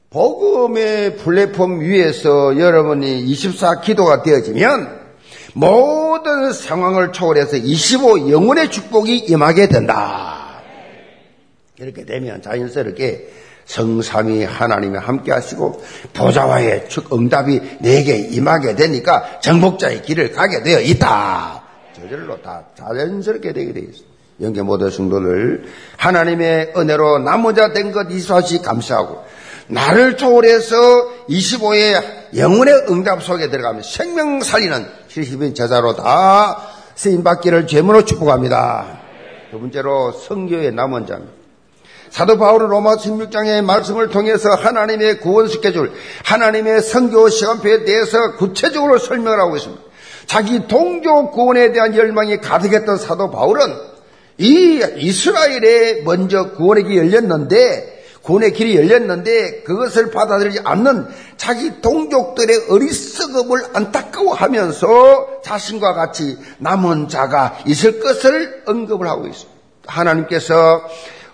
복음의 0.09 1.17
플랫폼 1.17 1.81
위에서 1.81 2.59
여러분이 2.59 3.21
24 3.21 3.81
기도가 3.81 4.23
되어지면 4.23 4.99
모든 5.53 6.51
상황을 6.51 7.11
초월해서 7.11 7.57
25 7.57 8.31
영혼의 8.31 8.71
축복이 8.71 9.17
임하게 9.17 9.67
된다. 9.67 10.61
이렇게 11.77 12.05
되면 12.05 12.41
자연스럽게 12.41 13.29
성삼이 13.65 14.43
하나님이 14.43 14.97
함께 14.97 15.31
하시고 15.31 15.81
보좌와의 16.13 16.87
응답이 17.13 17.77
내게 17.81 18.17
임하게 18.17 18.75
되니까 18.75 19.39
정복자의 19.41 20.01
길을 20.01 20.31
가게 20.31 20.63
되어 20.63 20.79
있다. 20.81 21.68
저절로 22.09 22.41
다 22.41 22.63
자연스럽게 22.75 23.53
되게 23.53 23.71
되어 23.71 23.83
있습니다. 23.83 24.09
영계 24.41 24.61
모든 24.61 24.89
성도를 24.89 25.65
하나님의 25.97 26.73
은혜로 26.75 27.19
남은 27.19 27.55
자된 27.55 27.91
것 27.91 28.09
이수하시 28.09 28.61
감사하고 28.61 29.23
나를 29.67 30.17
초월해서 30.17 30.75
25의 31.29 32.37
영혼의 32.37 32.85
응답 32.89 33.21
속에 33.21 33.49
들어가면 33.49 33.83
생명 33.83 34.41
살리는 34.41 34.87
70인 35.09 35.53
제자로 35.53 35.95
다 35.95 36.57
쓰임받기를 36.95 37.67
죄문으로 37.67 38.05
축복합니다. 38.05 38.99
두 39.51 39.59
번째로 39.59 40.11
성교의 40.11 40.71
남은 40.71 41.05
자입니다. 41.05 41.33
사도 42.09 42.39
바울은 42.39 42.69
로마 42.69 42.95
16장의 42.95 43.63
말씀을 43.63 44.09
통해서 44.09 44.49
하나님의 44.55 45.19
구원 45.19 45.47
스케줄, 45.47 45.91
하나님의 46.23 46.81
성교 46.81 47.29
시간표에 47.29 47.83
대해서 47.85 48.35
구체적으로 48.37 48.97
설명을 48.97 49.39
하고 49.39 49.55
있습니다. 49.57 49.88
자기 50.29 50.67
동족 50.67 51.31
구원에 51.31 51.71
대한 51.71 51.95
열망이 51.95 52.37
가득했던 52.37 52.99
사도 52.99 53.31
바울은 53.31 53.63
이 54.37 54.79
이스라엘에 54.97 56.03
먼저 56.05 56.51
구원의 56.51 56.83
길이 56.83 56.97
열렸는데 56.99 58.03
구원의 58.21 58.53
길이 58.53 58.75
열렸는데 58.77 59.63
그것을 59.63 60.11
받아들이지 60.11 60.59
않는 60.63 61.07
자기 61.37 61.81
동족들의 61.81 62.67
어리석음을 62.69 63.59
안타까워하면서 63.73 65.41
자신과 65.41 65.95
같이 65.95 66.37
남은 66.59 67.07
자가 67.07 67.57
있을 67.65 67.99
것을 67.99 68.61
언급을 68.67 69.07
하고 69.07 69.25
있습니다. 69.25 69.59
하나님께서 69.87 70.83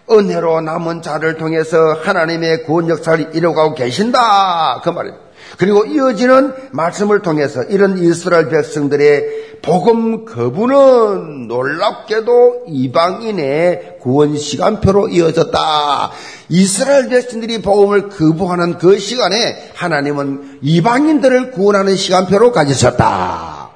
은혜로 0.10 0.62
남은 0.62 1.01
자를 1.01 1.36
통해서 1.36 1.77
하나님의 2.01 2.63
구원 2.63 2.88
역사를 2.88 3.29
이루어가고 3.36 3.75
계신다. 3.75 4.79
그 4.81 4.89
말이에요. 4.89 5.24
그리고 5.58 5.86
이어지는 5.86 6.53
말씀을 6.71 7.21
통해서 7.21 7.63
이런 7.63 7.97
이스라엘 7.97 8.49
백성들의 8.49 9.60
복음 9.62 10.25
거부는 10.25 11.47
놀랍게도 11.47 12.65
이방인의 12.67 13.97
구원 13.99 14.38
시간표로 14.38 15.10
이어졌다. 15.10 16.12
이스라엘 16.49 17.10
백성들이 17.10 17.62
복음을 17.62 18.10
거부하는 18.10 18.77
그 18.77 18.99
시간에 18.99 19.71
하나님은 19.73 20.60
이방인들을 20.62 21.51
구원하는 21.51 21.95
시간표로 21.95 22.51
가지셨다. 22.51 23.71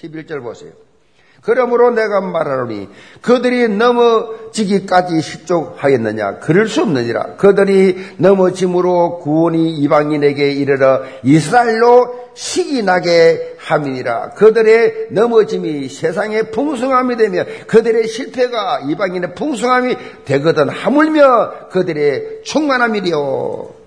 11절 0.00 0.42
보세요. 0.42 0.87
그러므로 1.42 1.90
내가 1.90 2.20
말하노니 2.20 2.88
그들이 3.22 3.68
넘어지기까지 3.68 5.20
실족하였느냐? 5.20 6.38
그럴 6.40 6.68
수 6.68 6.82
없느니라. 6.82 7.36
그들이 7.36 7.96
넘어짐으로 8.18 9.20
구원이 9.20 9.76
이방인에게 9.76 10.50
이르러 10.52 11.02
이스라엘로 11.22 12.28
시기 12.34 12.82
나게 12.82 13.56
함이니라. 13.58 14.30
그들의 14.30 15.08
넘어짐이 15.10 15.88
세상의 15.88 16.50
풍성함이 16.50 17.16
되며 17.16 17.44
그들의 17.66 18.08
실패가 18.08 18.80
이방인의 18.88 19.34
풍성함이 19.34 19.96
되거든 20.24 20.68
하물며 20.68 21.68
그들의 21.70 22.42
충만함이리요 22.44 23.77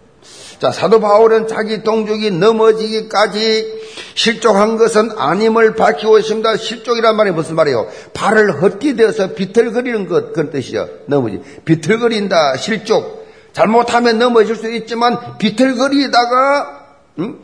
자, 0.62 0.69
사도 0.71 1.00
바울은 1.00 1.47
자기 1.47 1.82
동족이 1.82 2.30
넘어지기까지 2.30 3.82
실족한 4.13 4.78
것은 4.78 5.10
아님을 5.17 5.74
밝히고 5.76 6.19
있습니다. 6.19 6.56
실족이란 6.58 7.15
말이 7.15 7.32
무슨 7.32 7.56
말이에요? 7.56 7.88
발을 8.13 8.62
헛디뎌서 8.62 9.34
비틀거리는 9.34 10.08
것, 10.08 10.34
그런 10.34 10.52
뜻이죠. 10.52 10.88
넘어지. 11.08 11.41
비틀거린다, 11.65 12.58
실족. 12.58 13.28
잘못하면 13.54 14.19
넘어질 14.19 14.56
수 14.56 14.71
있지만 14.71 15.39
비틀거리다가, 15.39 16.86
음? 17.17 17.39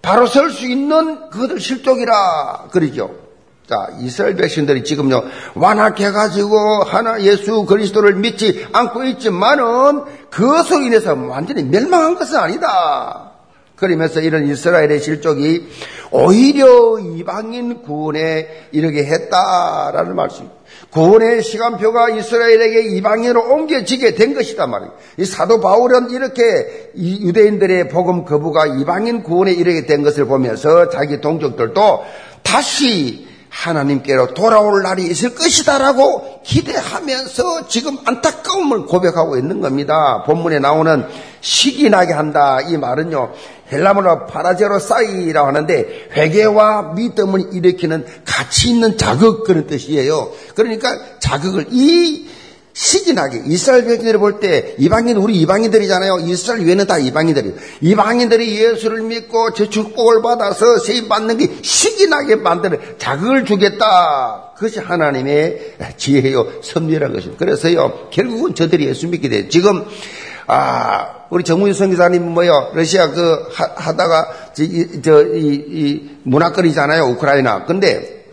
바로 0.00 0.28
설 0.28 0.52
수 0.52 0.66
있는 0.66 1.28
그것을 1.30 1.58
실족이라, 1.58 2.68
그러죠. 2.70 3.25
자, 3.68 3.88
이스라엘 3.98 4.36
백성들이 4.36 4.84
지금요, 4.84 5.24
완악해가지고 5.54 6.84
하나 6.84 7.20
예수 7.22 7.64
그리스도를 7.64 8.14
믿지 8.14 8.64
않고 8.72 9.04
있지만은 9.04 10.04
그것으로 10.30 10.82
인해서 10.82 11.14
완전히 11.14 11.64
멸망한 11.64 12.14
것은 12.14 12.38
아니다. 12.38 13.32
그러면서 13.74 14.20
이런 14.20 14.46
이스라엘의 14.46 15.00
실족이 15.00 15.68
오히려 16.12 16.98
이방인 16.98 17.82
구원에 17.82 18.68
이르게 18.70 19.04
했다라는 19.04 20.14
말씀. 20.14 20.48
구원의 20.90 21.42
시간표가 21.42 22.10
이스라엘에게 22.10 22.96
이방인으로 22.96 23.52
옮겨지게 23.52 24.14
된 24.14 24.34
것이다 24.34 24.66
말이에요. 24.68 24.92
이 25.18 25.24
사도 25.24 25.60
바울은 25.60 26.10
이렇게 26.10 26.92
유대인들의 26.94 27.88
복음 27.88 28.24
거부가 28.24 28.66
이방인 28.66 29.24
구원에 29.24 29.52
이르게 29.52 29.86
된 29.86 30.04
것을 30.04 30.26
보면서 30.26 30.88
자기 30.88 31.20
동족들도 31.20 32.04
다시 32.44 33.26
하나님께로 33.56 34.34
돌아올 34.34 34.82
날이 34.82 35.06
있을 35.06 35.34
것이다라고 35.34 36.42
기대하면서 36.44 37.68
지금 37.68 37.96
안타까움을 38.04 38.86
고백하고 38.86 39.36
있는 39.38 39.60
겁니다. 39.60 40.22
본문에 40.24 40.58
나오는 40.58 41.06
시기 41.40 41.88
나게 41.88 42.12
한다 42.12 42.60
이 42.60 42.76
말은요 42.76 43.32
헬라문어 43.72 44.26
파라제로 44.26 44.78
사이라고 44.78 45.48
하는데 45.48 46.08
회개와 46.12 46.94
믿음을 46.94 47.54
일으키는 47.54 48.06
가치 48.24 48.70
있는 48.70 48.96
자극 48.98 49.44
그런 49.44 49.66
뜻이에요. 49.66 50.30
그러니까 50.54 50.96
자극을 51.18 51.66
이 51.70 52.28
시기나게 52.76 53.44
이스라엘 53.46 53.86
백성들이 53.86 54.18
볼때 54.18 54.74
이방인 54.76 55.16
우리 55.16 55.40
이방인들이잖아요. 55.40 56.18
이스라엘 56.26 56.66
외에는 56.66 56.86
다 56.86 56.98
이방인들이 56.98 57.54
이방인들이 57.80 58.54
예수를 58.54 59.00
믿고 59.00 59.54
제 59.54 59.70
축복을 59.70 60.20
받아서 60.20 60.78
세임 60.80 61.08
받는 61.08 61.38
게 61.38 61.56
시기나게 61.62 62.36
만드는 62.36 62.78
자극을 62.98 63.46
주겠다. 63.46 64.52
그것이 64.56 64.80
하나님의 64.80 65.76
지혜요 65.96 66.60
섭리라는 66.62 67.14
것입니다. 67.14 67.38
그래서요 67.42 68.10
결국은 68.10 68.54
저들이 68.54 68.86
예수 68.88 69.08
믿게 69.08 69.30
돼. 69.30 69.48
지금 69.48 69.86
아 70.46 71.24
우리 71.30 71.44
정문희 71.44 71.72
선교사님 71.72 72.28
뭐요 72.28 72.72
러시아 72.74 73.08
그 73.08 73.48
하, 73.52 73.96
다가 73.96 74.28
저이 75.02 75.64
이 75.66 76.10
문화거리잖아요 76.24 77.04
우크라이나. 77.04 77.64
근데 77.64 78.26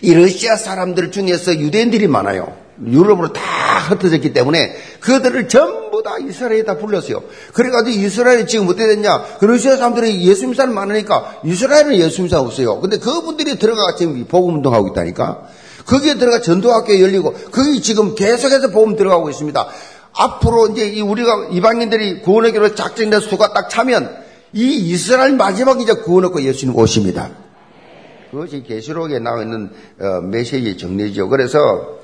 이 0.00 0.14
러시아 0.14 0.56
사람들 0.56 1.10
중에서 1.10 1.54
유대인들이 1.54 2.06
많아요. 2.06 2.61
유럽으로 2.86 3.32
다 3.32 3.42
흩어졌기 3.88 4.32
때문에 4.32 4.74
그들을 5.00 5.48
전부 5.48 6.02
다 6.02 6.16
이스라엘에 6.18 6.64
다 6.64 6.78
불렀어요. 6.78 7.22
그래가지고 7.52 7.96
이스라엘이 7.96 8.46
지금 8.46 8.66
어떻게 8.66 8.86
됐냐? 8.86 9.24
그 9.38 9.44
러시아 9.44 9.76
사람들이 9.76 10.26
예수님 10.26 10.54
사람 10.54 10.74
많으니까 10.74 11.40
이스라엘은 11.44 11.96
예수님 11.96 12.28
사람 12.28 12.46
없어요. 12.46 12.80
근데 12.80 12.98
그분들이 12.98 13.58
들어가 13.58 13.94
지금 13.96 14.24
복음 14.26 14.56
운동하고 14.56 14.88
있다니까. 14.88 15.48
거기에 15.86 16.14
들어가 16.14 16.40
전도학교 16.40 17.00
열리고 17.00 17.32
거기 17.50 17.82
지금 17.82 18.14
계속해서 18.14 18.70
복음 18.70 18.96
들어가고 18.96 19.30
있습니다. 19.30 19.68
앞으로 20.14 20.68
이제 20.68 21.00
우리가 21.00 21.48
이방인들이 21.50 22.22
구원의 22.22 22.52
길로 22.52 22.74
작정된 22.74 23.20
수가 23.20 23.52
딱 23.52 23.68
차면 23.68 24.16
이 24.52 24.74
이스라엘 24.76 25.34
마지막 25.36 25.80
이제 25.80 25.94
구원 25.94 26.26
얻고 26.26 26.42
예수님 26.42 26.76
오십니다. 26.76 27.30
그것이 28.30 28.62
계시록에 28.62 29.18
나와 29.18 29.42
있는 29.42 29.70
어, 30.00 30.20
메시지 30.20 30.76
정리죠. 30.76 31.28
그래서 31.28 32.01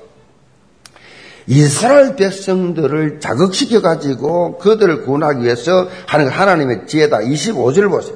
이스라엘 1.49 2.15
백성들을 2.15 3.19
자극시켜 3.19 3.81
가지고 3.81 4.59
그들을 4.59 5.01
구원하기 5.01 5.43
위해서 5.43 5.89
하는 6.05 6.27
하나님의 6.27 6.85
지혜다. 6.85 7.21
25절을 7.21 7.89
보세요. 7.89 8.15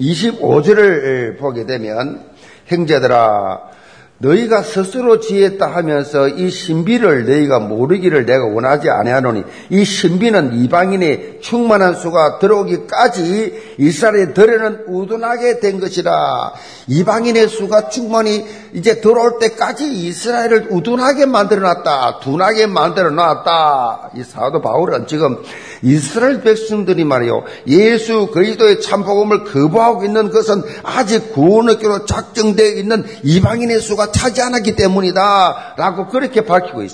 25절을 0.00 1.36
보게 1.36 1.66
되면 1.66 2.24
형제들아 2.64 3.75
너희가 4.18 4.62
스스로 4.62 5.20
지었다 5.20 5.66
하면서 5.66 6.28
이 6.28 6.50
신비를 6.50 7.26
너희가 7.26 7.58
모르기를 7.58 8.24
내가 8.24 8.46
원하지 8.46 8.88
아니하노니 8.88 9.44
이 9.70 9.84
신비는 9.84 10.54
이방인의 10.54 11.38
충만한 11.42 11.94
수가 11.94 12.38
들어오기까지 12.38 13.74
이스라엘에 13.78 14.32
들여는 14.32 14.84
우둔하게 14.86 15.60
된 15.60 15.80
것이라. 15.80 16.52
이방인의 16.88 17.48
수가 17.48 17.88
충만히 17.88 18.46
이제 18.72 19.00
들어올 19.00 19.38
때까지 19.38 19.92
이스라엘을 19.92 20.68
우둔하게 20.70 21.26
만들어놨다 21.26 22.20
둔하게 22.20 22.66
만들어놨다. 22.66 24.12
이 24.16 24.22
사도 24.22 24.62
바울은 24.62 25.06
지금 25.06 25.38
이스라엘 25.82 26.40
백성들이 26.40 27.04
말이요 27.04 27.44
예수 27.66 28.28
그리스도의 28.28 28.80
참복음을 28.80 29.44
거부하고 29.44 30.04
있는 30.04 30.30
것은 30.30 30.62
아직 30.82 31.32
구원의교로 31.34 32.06
작정되어 32.06 32.72
있는 32.76 33.04
이방인의 33.22 33.80
수가 33.80 34.05
차지 34.12 34.42
않았기 34.42 34.76
때문이다. 34.76 35.74
라고 35.76 36.08
그렇게 36.08 36.42
밝히고. 36.42 36.86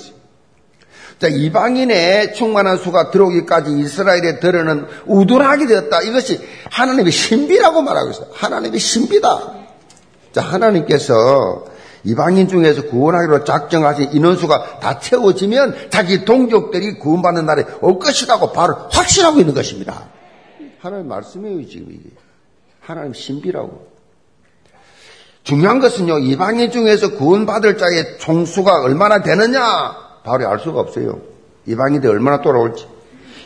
자, 1.18 1.28
이방인의 1.28 2.34
충만한 2.34 2.78
수가 2.78 3.12
들어오기까지 3.12 3.78
이스라엘의 3.78 4.40
들어는 4.40 4.86
우둔하게 5.06 5.66
되었다. 5.66 6.02
이것이 6.02 6.40
하나님의 6.70 7.12
신비라고 7.12 7.82
말하고 7.82 8.10
있어요. 8.10 8.26
하나님의 8.32 8.80
신비다. 8.80 9.52
자, 10.32 10.40
하나님께서 10.40 11.66
이방인 12.04 12.48
중에서 12.48 12.86
구원하기로 12.86 13.44
작정하신 13.44 14.10
인원수가 14.12 14.80
다 14.80 14.98
채워지면 14.98 15.90
자기 15.90 16.24
동족들이 16.24 16.98
구원받는 16.98 17.46
날에 17.46 17.64
올 17.80 18.00
것이라고 18.00 18.50
바로 18.50 18.74
확신하고 18.90 19.38
있는 19.38 19.54
것입니다. 19.54 20.08
하나님 20.80 21.06
말씀이에요, 21.06 21.68
지금 21.68 21.92
이게. 21.92 22.10
하나님 22.80 23.14
신비라고. 23.14 23.91
중요한 25.44 25.80
것은요, 25.80 26.20
이방인 26.20 26.70
중에서 26.70 27.12
구원받을 27.16 27.76
자의 27.76 28.18
총수가 28.18 28.82
얼마나 28.82 29.22
되느냐? 29.22 29.60
바로 30.24 30.48
알 30.48 30.60
수가 30.60 30.80
없어요. 30.80 31.20
이방인들이 31.66 32.12
얼마나 32.12 32.40
돌아올지. 32.40 32.86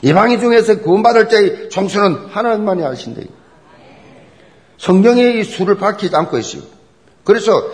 이방인 0.03 0.41
중에서 0.41 0.81
구원받을 0.81 1.29
자의 1.29 1.71
총수는 1.71 2.27
하나님만이 2.31 2.85
아신대요. 2.85 3.27
성경의 4.79 5.41
이 5.41 5.45
수를 5.45 5.77
밝히지 5.77 6.15
않고 6.15 6.37
있어요. 6.39 6.63
그래서 7.25 7.65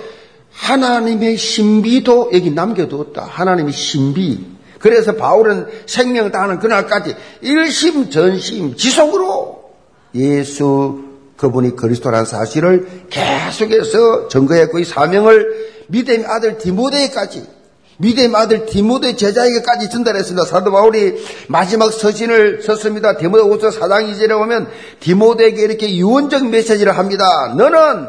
하나님의 0.53 1.37
신비도 1.37 2.31
여기 2.33 2.51
남겨두었다. 2.51 3.25
하나님의 3.25 3.73
신비. 3.73 4.53
그래서 4.79 5.17
바울은 5.17 5.67
생명 5.87 6.31
다하는 6.31 6.59
그날까지 6.59 7.15
일심전심 7.41 8.77
지속으로 8.77 9.73
예수 10.15 11.12
그분이 11.43 11.75
그리스도라는 11.75 12.25
사실을 12.25 12.87
계속해서 13.11 14.29
증거했고 14.29 14.79
이 14.79 14.85
사명을 14.85 15.73
믿음의 15.89 16.25
아들 16.27 16.59
디모데에까지 16.59 17.45
믿음의 17.99 18.35
아들 18.35 18.67
디모데 18.67 19.17
제자에게까지 19.17 19.91
전달했습니다. 19.91 20.47
사도 20.47 20.73
바울이 20.73 21.23
마지막 21.49 21.93
서신을 21.93 22.63
썼습니다. 22.63 23.17
디모데후서 23.17 23.79
4장 23.79 24.11
2절에 24.11 24.31
보면 24.39 24.69
디모데에게 25.01 25.63
이렇게 25.63 25.97
유언적 25.97 26.49
메시지를 26.49 26.97
합니다. 26.97 27.55
너는 27.57 28.09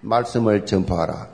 말씀을 0.00 0.66
전파하라. 0.66 1.28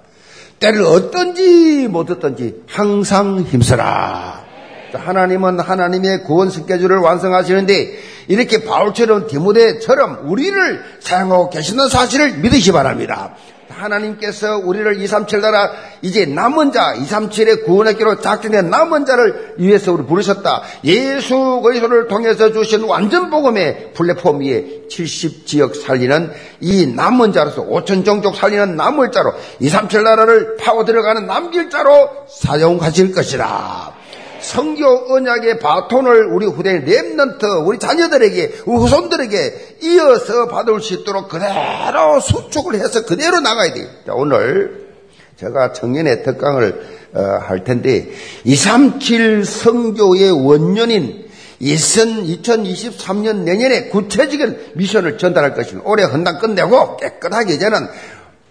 때를 0.61 0.83
어떤지 0.83 1.89
못 1.89 2.11
어떤지 2.11 2.63
항상 2.67 3.41
힘써라. 3.41 4.50
하나님은 4.95 5.61
하나님의 5.61 6.25
구원 6.25 6.51
스케줄을 6.51 6.99
완성하시는데 6.99 7.99
이렇게 8.29 8.65
바울처럼 8.65 9.27
디모데처럼 9.27 10.31
우리를 10.31 10.85
사용하고 11.01 11.51
계시는 11.51 11.89
사실을 11.89 12.39
믿으시 12.39 12.73
바랍니다. 12.73 13.35
하나님께서 13.81 14.59
우리를 14.59 15.01
237 15.01 15.41
나라 15.41 15.71
이제 16.03 16.27
남은 16.27 16.73
자 16.73 16.95
237의 16.95 17.65
구원의 17.65 17.97
기로 17.97 18.21
작정된 18.21 18.69
남은 18.69 19.07
자를 19.07 19.55
위해서 19.59 19.93
우리 19.93 20.05
부르셨다. 20.05 20.63
예수 20.85 21.61
그리스도를 21.63 22.09
통해서 22.09 22.53
주신 22.53 22.85
완전 22.85 23.31
복음의 23.31 23.93
플랫폼 23.95 24.41
위에 24.41 24.89
70 24.89 25.47
지역 25.47 25.77
살리는 25.77 26.33
이 26.61 26.87
남은 26.87 27.33
자로서 27.33 27.65
5천 27.65 28.05
종족 28.05 28.37
살리는 28.37 28.77
남을 28.77 29.13
자로 29.13 29.33
237 29.61 30.03
나라를 30.03 30.57
파고 30.57 30.85
들어가는 30.85 31.27
남길 31.27 31.71
자로 31.71 32.11
사용하실 32.29 33.13
것이라. 33.15 34.00
성교 34.41 35.15
언약의 35.15 35.59
바톤을 35.59 36.27
우리 36.27 36.47
후대인 36.47 36.85
랩런트, 36.85 37.67
우리 37.67 37.79
자녀들에게, 37.79 38.63
우리 38.67 38.79
후손들에게 38.79 39.77
이어서 39.83 40.49
받을 40.49 40.81
수 40.81 40.95
있도록 40.95 41.29
그대로 41.29 42.21
수축을 42.21 42.75
해서 42.77 43.05
그대로 43.05 43.41
나가야 43.41 43.75
돼요. 43.75 43.87
자, 44.07 44.15
오늘 44.15 44.89
제가 45.37 45.73
청년의 45.73 46.23
특강을 46.23 47.01
어, 47.13 47.21
할 47.43 47.65
텐데 47.65 48.09
237 48.45 49.45
성교의 49.45 50.31
원년인 50.31 51.29
2023년 51.61 53.39
내년에 53.39 53.89
구체적인 53.89 54.73
미션을 54.75 55.19
전달할 55.19 55.55
것입니다. 55.55 55.89
올해 55.89 56.05
헌당 56.05 56.39
끝내고 56.39 56.97
깨끗하게 56.99 57.55
이제는 57.55 57.89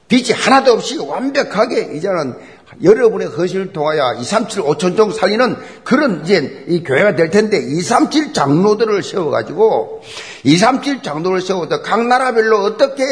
빛이 0.08 0.32
하나도 0.32 0.74
없이 0.74 0.98
완벽하게 0.98 1.92
이제는 1.96 2.36
여러분의 2.84 3.28
허실을 3.28 3.74
통하여 3.74 4.14
237, 4.20 4.64
5천 4.64 4.96
종 4.96 5.12
살리는 5.12 5.58
그런 5.84 6.22
이제 6.24 6.66
이 6.68 6.84
교회가 6.84 7.16
될 7.16 7.30
텐데 7.30 7.58
237 7.58 8.34
장로들을 8.34 9.02
세워가지고 9.02 10.02
237 10.44 11.02
장로를 11.02 11.42
세워서 11.42 11.82
각 11.82 12.06
나라별로 12.06 12.60
어떻게 12.60 13.04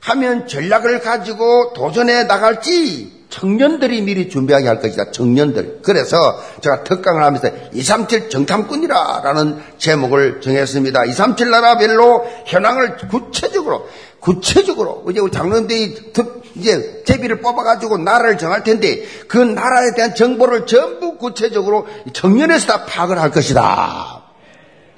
하면 0.00 0.46
전략을 0.48 1.00
가지고 1.00 1.72
도전해 1.72 2.24
나갈지 2.24 3.20
청년들이 3.30 4.02
미리 4.02 4.28
준비하게 4.28 4.66
할 4.66 4.80
것이다. 4.80 5.12
청년들. 5.12 5.80
그래서 5.82 6.42
제가 6.60 6.82
특강을 6.82 7.22
하면서 7.22 7.48
237 7.72 8.28
정탐꾼이라라는 8.28 9.62
제목을 9.78 10.40
정했습니다. 10.40 11.04
237 11.04 11.50
나라별로 11.50 12.26
현황을 12.46 12.96
구체적으로 13.08 13.88
구체적으로 14.20 15.04
이제 15.10 15.20
우리 15.20 15.32
장로님들이 15.32 16.12
이제 16.56 17.02
제비를 17.06 17.40
뽑아가지고 17.40 17.98
나라를 17.98 18.38
정할 18.38 18.62
텐데 18.62 19.02
그 19.28 19.38
나라에 19.38 19.94
대한 19.94 20.14
정보를 20.14 20.66
전부 20.66 21.16
구체적으로 21.16 21.86
청년에서 22.12 22.66
다 22.66 22.84
파악을 22.84 23.18
할 23.20 23.30
것이다. 23.30 24.22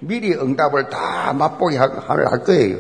미리 0.00 0.35
응답을 0.35 0.90
다 0.90 1.32
맛보게 1.32 1.76
할 1.76 2.42
거예요. 2.44 2.78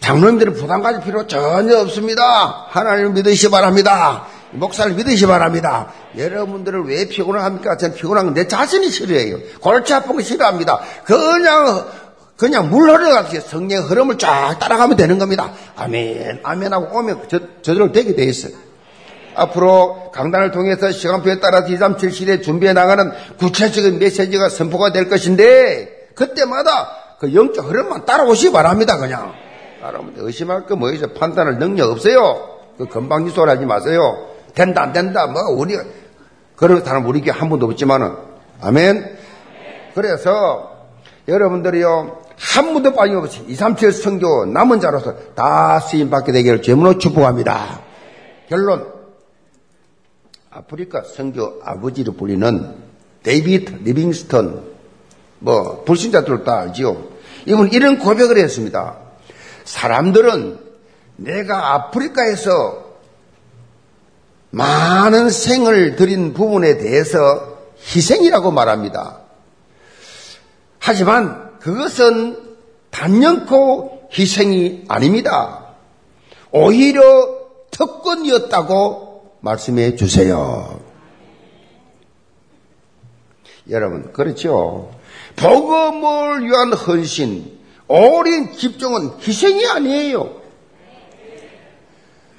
장로님들은 0.00 0.54
부담 0.54 0.82
가질 0.82 1.02
필요 1.02 1.26
전혀 1.26 1.78
없습니다. 1.78 2.66
하나님을 2.68 3.10
믿으시 3.12 3.46
기 3.46 3.50
바랍니다. 3.50 4.26
목사를 4.52 4.92
믿으시 4.92 5.24
기 5.24 5.26
바랍니다. 5.26 5.88
여러분들을 6.16 6.84
왜 6.84 7.08
피곤을 7.08 7.42
합니까? 7.42 7.76
저는 7.76 7.96
피곤한 7.96 8.26
건 8.26 8.34
내 8.34 8.46
자신이 8.46 8.90
싫어해요. 8.90 9.38
골치 9.60 9.94
아픈 9.94 10.14
거 10.14 10.22
싫어합니다. 10.22 10.78
그냥 11.04 11.86
그냥 12.36 12.68
물 12.68 12.90
흘러가듯이 12.90 13.40
성령의 13.40 13.88
흐름을 13.88 14.18
쫙 14.18 14.58
따라가면 14.58 14.96
되는 14.96 15.18
겁니다. 15.18 15.52
아멘, 15.76 16.40
아멘하고 16.42 16.98
오면 16.98 17.22
저, 17.28 17.38
저절로 17.62 17.92
되게 17.92 18.14
돼 18.14 18.24
있어요. 18.24 18.52
앞으로 19.36 20.10
강단을 20.12 20.50
통해서 20.50 20.90
시간표에 20.90 21.40
따라 21.40 21.64
디삼7 21.64 22.12
시대 22.12 22.40
준비해 22.40 22.72
나가는 22.72 23.12
구체적인 23.38 23.98
메시지가 23.98 24.48
선포가 24.48 24.92
될 24.92 25.08
것인데 25.08 26.10
그때마다 26.14 27.16
그 27.18 27.34
영적 27.34 27.68
흐름만 27.68 28.04
따라오시기 28.04 28.52
바랍니다. 28.52 28.96
그냥 28.98 29.32
따라오면 29.80 30.14
의심할 30.16 30.66
거 30.66 30.76
뭐있어 30.76 31.08
판단할 31.08 31.58
능력 31.58 31.90
없어요. 31.90 32.58
그 32.78 32.86
금방 32.86 33.26
지 33.26 33.32
소리 33.32 33.48
하지 33.48 33.64
마세요. 33.64 34.28
된다 34.54 34.82
안 34.82 34.92
된다 34.92 35.26
뭐 35.26 35.42
우리 35.50 35.76
그렇다는 36.56 37.04
우리 37.04 37.20
교한 37.20 37.48
번도 37.48 37.66
없지만은 37.66 38.12
아멘. 38.60 39.18
그래서 39.94 40.70
여러분들이요 41.26 42.23
한 42.52 42.74
분도 42.74 42.92
빠짐없이 42.92 43.42
2, 43.48 43.54
3, 43.54 43.76
7 43.76 43.90
성교 43.90 44.46
남은 44.46 44.80
자로서 44.80 45.14
다 45.34 45.80
쓰임받게 45.80 46.32
되기를 46.32 46.62
제문으로 46.62 46.98
축복합니다. 46.98 47.80
결론 48.48 48.92
아프리카 50.50 51.02
성교 51.02 51.62
아버지로 51.64 52.12
불리는 52.12 52.74
데이비드 53.22 53.82
리빙스턴 53.82 54.62
뭐 55.38 55.84
불신자들 55.84 56.44
다 56.44 56.60
알지요. 56.60 57.14
이분 57.46 57.72
이런 57.72 57.98
고백을 57.98 58.36
했습니다. 58.36 58.98
사람들은 59.64 60.58
내가 61.16 61.74
아프리카에서 61.74 62.84
많은 64.50 65.30
생을 65.30 65.96
들인 65.96 66.34
부분에 66.34 66.76
대해서 66.76 67.58
희생이라고 67.78 68.50
말합니다. 68.50 69.20
하지만 70.78 71.43
그것은 71.64 72.56
단연코 72.90 74.10
희생이 74.12 74.84
아닙니다. 74.86 75.64
오히려 76.52 77.00
특권이었다고 77.70 79.32
말씀해 79.40 79.96
주세요. 79.96 80.78
여러분, 83.70 84.12
그렇죠. 84.12 84.90
복음을 85.36 86.44
위한 86.44 86.74
헌신, 86.74 87.58
오랜 87.88 88.52
집중은 88.52 89.20
희생이 89.26 89.66
아니에요. 89.66 90.42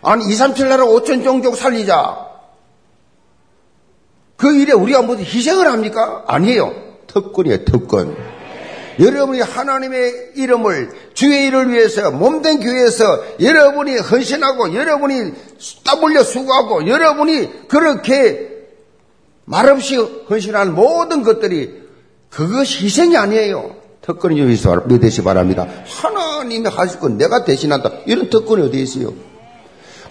아니, 0.04 0.26
2, 0.32 0.36
3, 0.36 0.54
7 0.54 0.70
나라 0.70 0.86
5천 0.86 1.24
종족 1.24 1.56
살리자. 1.56 2.28
일에 4.44 4.74
우리가 4.74 5.02
무슨 5.02 5.26
희생을 5.26 5.66
합니까? 5.66 6.24
아니에요. 6.28 6.76
특권이에요, 7.08 7.66
특권. 7.66 8.35
여러분이 9.00 9.42
하나님의 9.42 10.32
이름을 10.36 10.90
주의 11.14 11.48
일을 11.48 11.72
위해서 11.72 12.12
몸된 12.12 12.60
교회에서 12.60 13.40
여러분이 13.42 13.98
헌신하고 13.98 14.74
여러분이 14.74 15.34
땀 15.84 16.04
흘려 16.04 16.24
수고하고 16.24 16.88
여러분이 16.88 17.68
그렇게 17.68 18.52
말없이 19.46 19.96
헌신하는 19.96 20.74
모든 20.74 21.24
것들이 21.24 21.84
그것이 22.30 22.86
희생이 22.86 23.16
아니에요. 23.18 23.76
특권이 24.02 24.38
좀 24.38 24.52
있어 24.52 24.84
믿으시 24.86 25.24
바랍니다. 25.24 25.68
하나님이 25.86 26.68
하실 26.68 27.00
건 27.00 27.18
내가 27.18 27.44
대신한다. 27.44 27.92
이런 28.06 28.30
특권이 28.30 28.62
어디 28.62 28.82
있어요? 28.82 29.14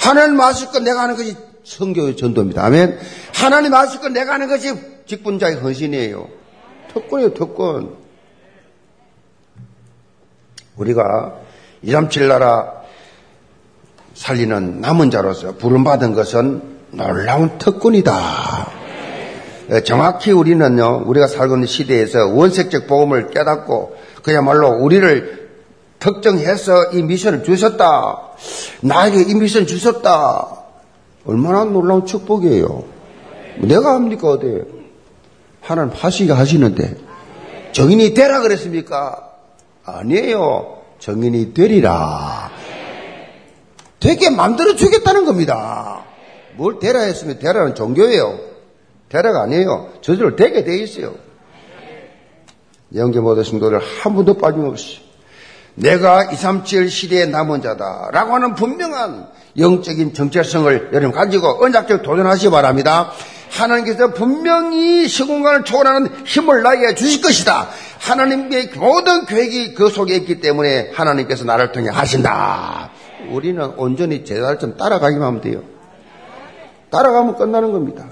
하나님 0.01 0.41
하실 0.41 0.69
건 0.69 0.85
내가 0.85 1.03
하는 1.03 1.17
것이 1.17 1.37
성교의 1.65 2.17
전도입니다. 2.17 2.65
아멘. 2.65 2.99
하나님 3.35 3.73
하실 3.75 4.01
건 4.01 4.13
내가 4.13 4.35
하는 4.35 4.49
것이 4.49 4.73
직분자의 5.07 5.57
헌신이에요. 5.57 6.29
특권이에요, 6.93 7.35
특권. 7.35 8.04
우리가 10.77 11.35
237 11.83 12.29
나라 12.29 12.73
살리는 14.15 14.81
남은 14.81 15.11
자로서 15.11 15.57
부름받은 15.57 16.15
것은 16.15 16.63
놀라운 16.93 17.59
특권이다. 17.59 18.69
정확히 19.85 20.31
우리는요, 20.31 21.05
우리가 21.07 21.27
살고 21.27 21.55
있는 21.55 21.67
시대에서 21.67 22.27
원색적 22.29 22.87
복음을 22.87 23.31
깨닫고 23.31 23.97
그야말로 24.23 24.69
우리를 24.69 25.51
특정해서 25.99 26.91
이 26.93 27.03
미션을 27.03 27.45
주셨다. 27.45 28.21
나에게 28.83 29.23
이 29.23 29.35
미션 29.35 29.67
주셨다. 29.67 30.49
얼마나 31.27 31.65
놀라운 31.65 32.05
축복이에요. 32.05 32.85
내가 33.63 33.95
합니까, 33.95 34.29
어디? 34.29 34.63
하나님 35.61 35.93
하시게 35.95 36.33
하시는데. 36.33 36.97
정인이 37.73 38.13
되라 38.13 38.41
그랬습니까? 38.41 39.34
아니에요. 39.85 40.83
정인이 40.99 41.55
되리라. 41.55 42.51
되게 44.01 44.31
만들어 44.31 44.75
주겠다는 44.75 45.25
겁니다. 45.25 46.05
뭘 46.57 46.79
되라 46.79 47.01
했으면 47.01 47.39
되라는 47.39 47.75
종교예요. 47.75 48.39
되라가 49.09 49.43
아니에요. 49.43 49.93
저절로 50.01 50.37
되게 50.37 50.65
돼 50.65 50.79
있어요. 50.79 51.15
영계 52.95 53.21
모든 53.21 53.43
성도들 53.43 53.81
한 53.81 54.15
분도 54.15 54.35
빠짐없이 54.35 55.01
내가 55.75 56.25
237 56.25 56.89
시대의 56.89 57.29
남은 57.29 57.63
자다라고 57.63 58.35
하는 58.35 58.55
분명한 58.55 59.29
영적인 59.59 60.15
정체성을 60.15 60.91
여러분 60.93 61.13
가지고 61.13 61.65
언약적 61.65 62.03
도전하시기 62.03 62.51
바랍니다. 62.51 63.11
하나님께서 63.51 64.13
분명히 64.13 65.09
시공간을 65.09 65.65
초월하는 65.65 66.25
힘을 66.27 66.63
나에게 66.63 66.95
주실 66.95 67.21
것이다. 67.21 67.69
하나님의 67.99 68.71
모든 68.77 69.27
계획이 69.27 69.75
그 69.75 69.89
속에 69.89 70.15
있기 70.17 70.41
때문에 70.41 70.91
하나님께서 70.93 71.45
나를 71.45 71.73
통해 71.73 71.89
하신다. 71.91 72.91
우리는 73.31 73.65
온전히 73.77 74.25
좀 74.25 74.77
따라가기만 74.77 75.27
하면 75.27 75.41
돼요. 75.41 75.63
따라가면 76.91 77.37
끝나는 77.37 77.73
겁니다. 77.73 78.07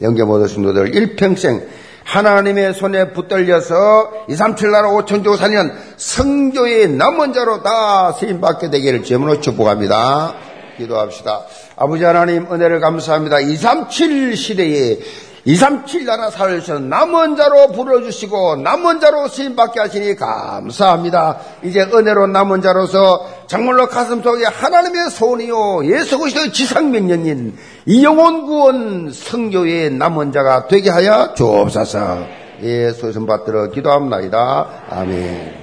영계 0.00 0.24
모든 0.24 0.48
성도들 0.48 0.94
일평생 0.94 1.62
하나님의 2.04 2.74
손에 2.74 3.12
붙들려서 3.12 4.26
2, 4.28 4.34
3, 4.34 4.56
7 4.56 4.70
나라 4.70 4.88
5천 4.88 5.22
조 5.22 5.36
사년 5.36 5.72
성교의 5.96 6.88
남은 6.88 7.32
자로 7.32 7.62
다 7.62 8.12
쓰임받게 8.12 8.70
되기를 8.70 9.04
제문으로 9.04 9.40
축복합니다. 9.40 10.34
기도합시다. 10.78 11.42
아버지 11.76 12.02
하나님 12.04 12.52
은혜를 12.52 12.80
감사합니다. 12.80 13.40
237 13.40 14.36
시대에 14.36 14.98
237 15.44 16.04
나라 16.04 16.30
살려주셔서 16.30 16.80
남은 16.80 17.36
자로 17.36 17.68
불러주시고 17.68 18.56
남은 18.56 19.00
자로 19.00 19.26
쓰임받게 19.26 19.80
하시니 19.80 20.14
감사합니다. 20.14 21.38
이제 21.64 21.80
은혜로 21.80 22.28
남은 22.28 22.62
자로서 22.62 23.28
정말로 23.48 23.88
가슴 23.88 24.22
속에 24.22 24.44
하나님의 24.44 25.10
소원이요 25.10 25.86
예수 25.86 26.18
그리스도의 26.18 26.52
지상명령인 26.52 27.56
이 27.86 28.04
영혼 28.04 28.46
구원 28.46 29.10
성교의 29.12 29.90
남은 29.90 30.32
자가 30.32 30.68
되게 30.68 30.90
하여 30.90 31.34
주옵소서. 31.34 32.42
예수 32.62 33.12
선 33.12 33.26
받들어 33.26 33.68
기도합니다. 33.70 34.68
아멘. 34.90 35.60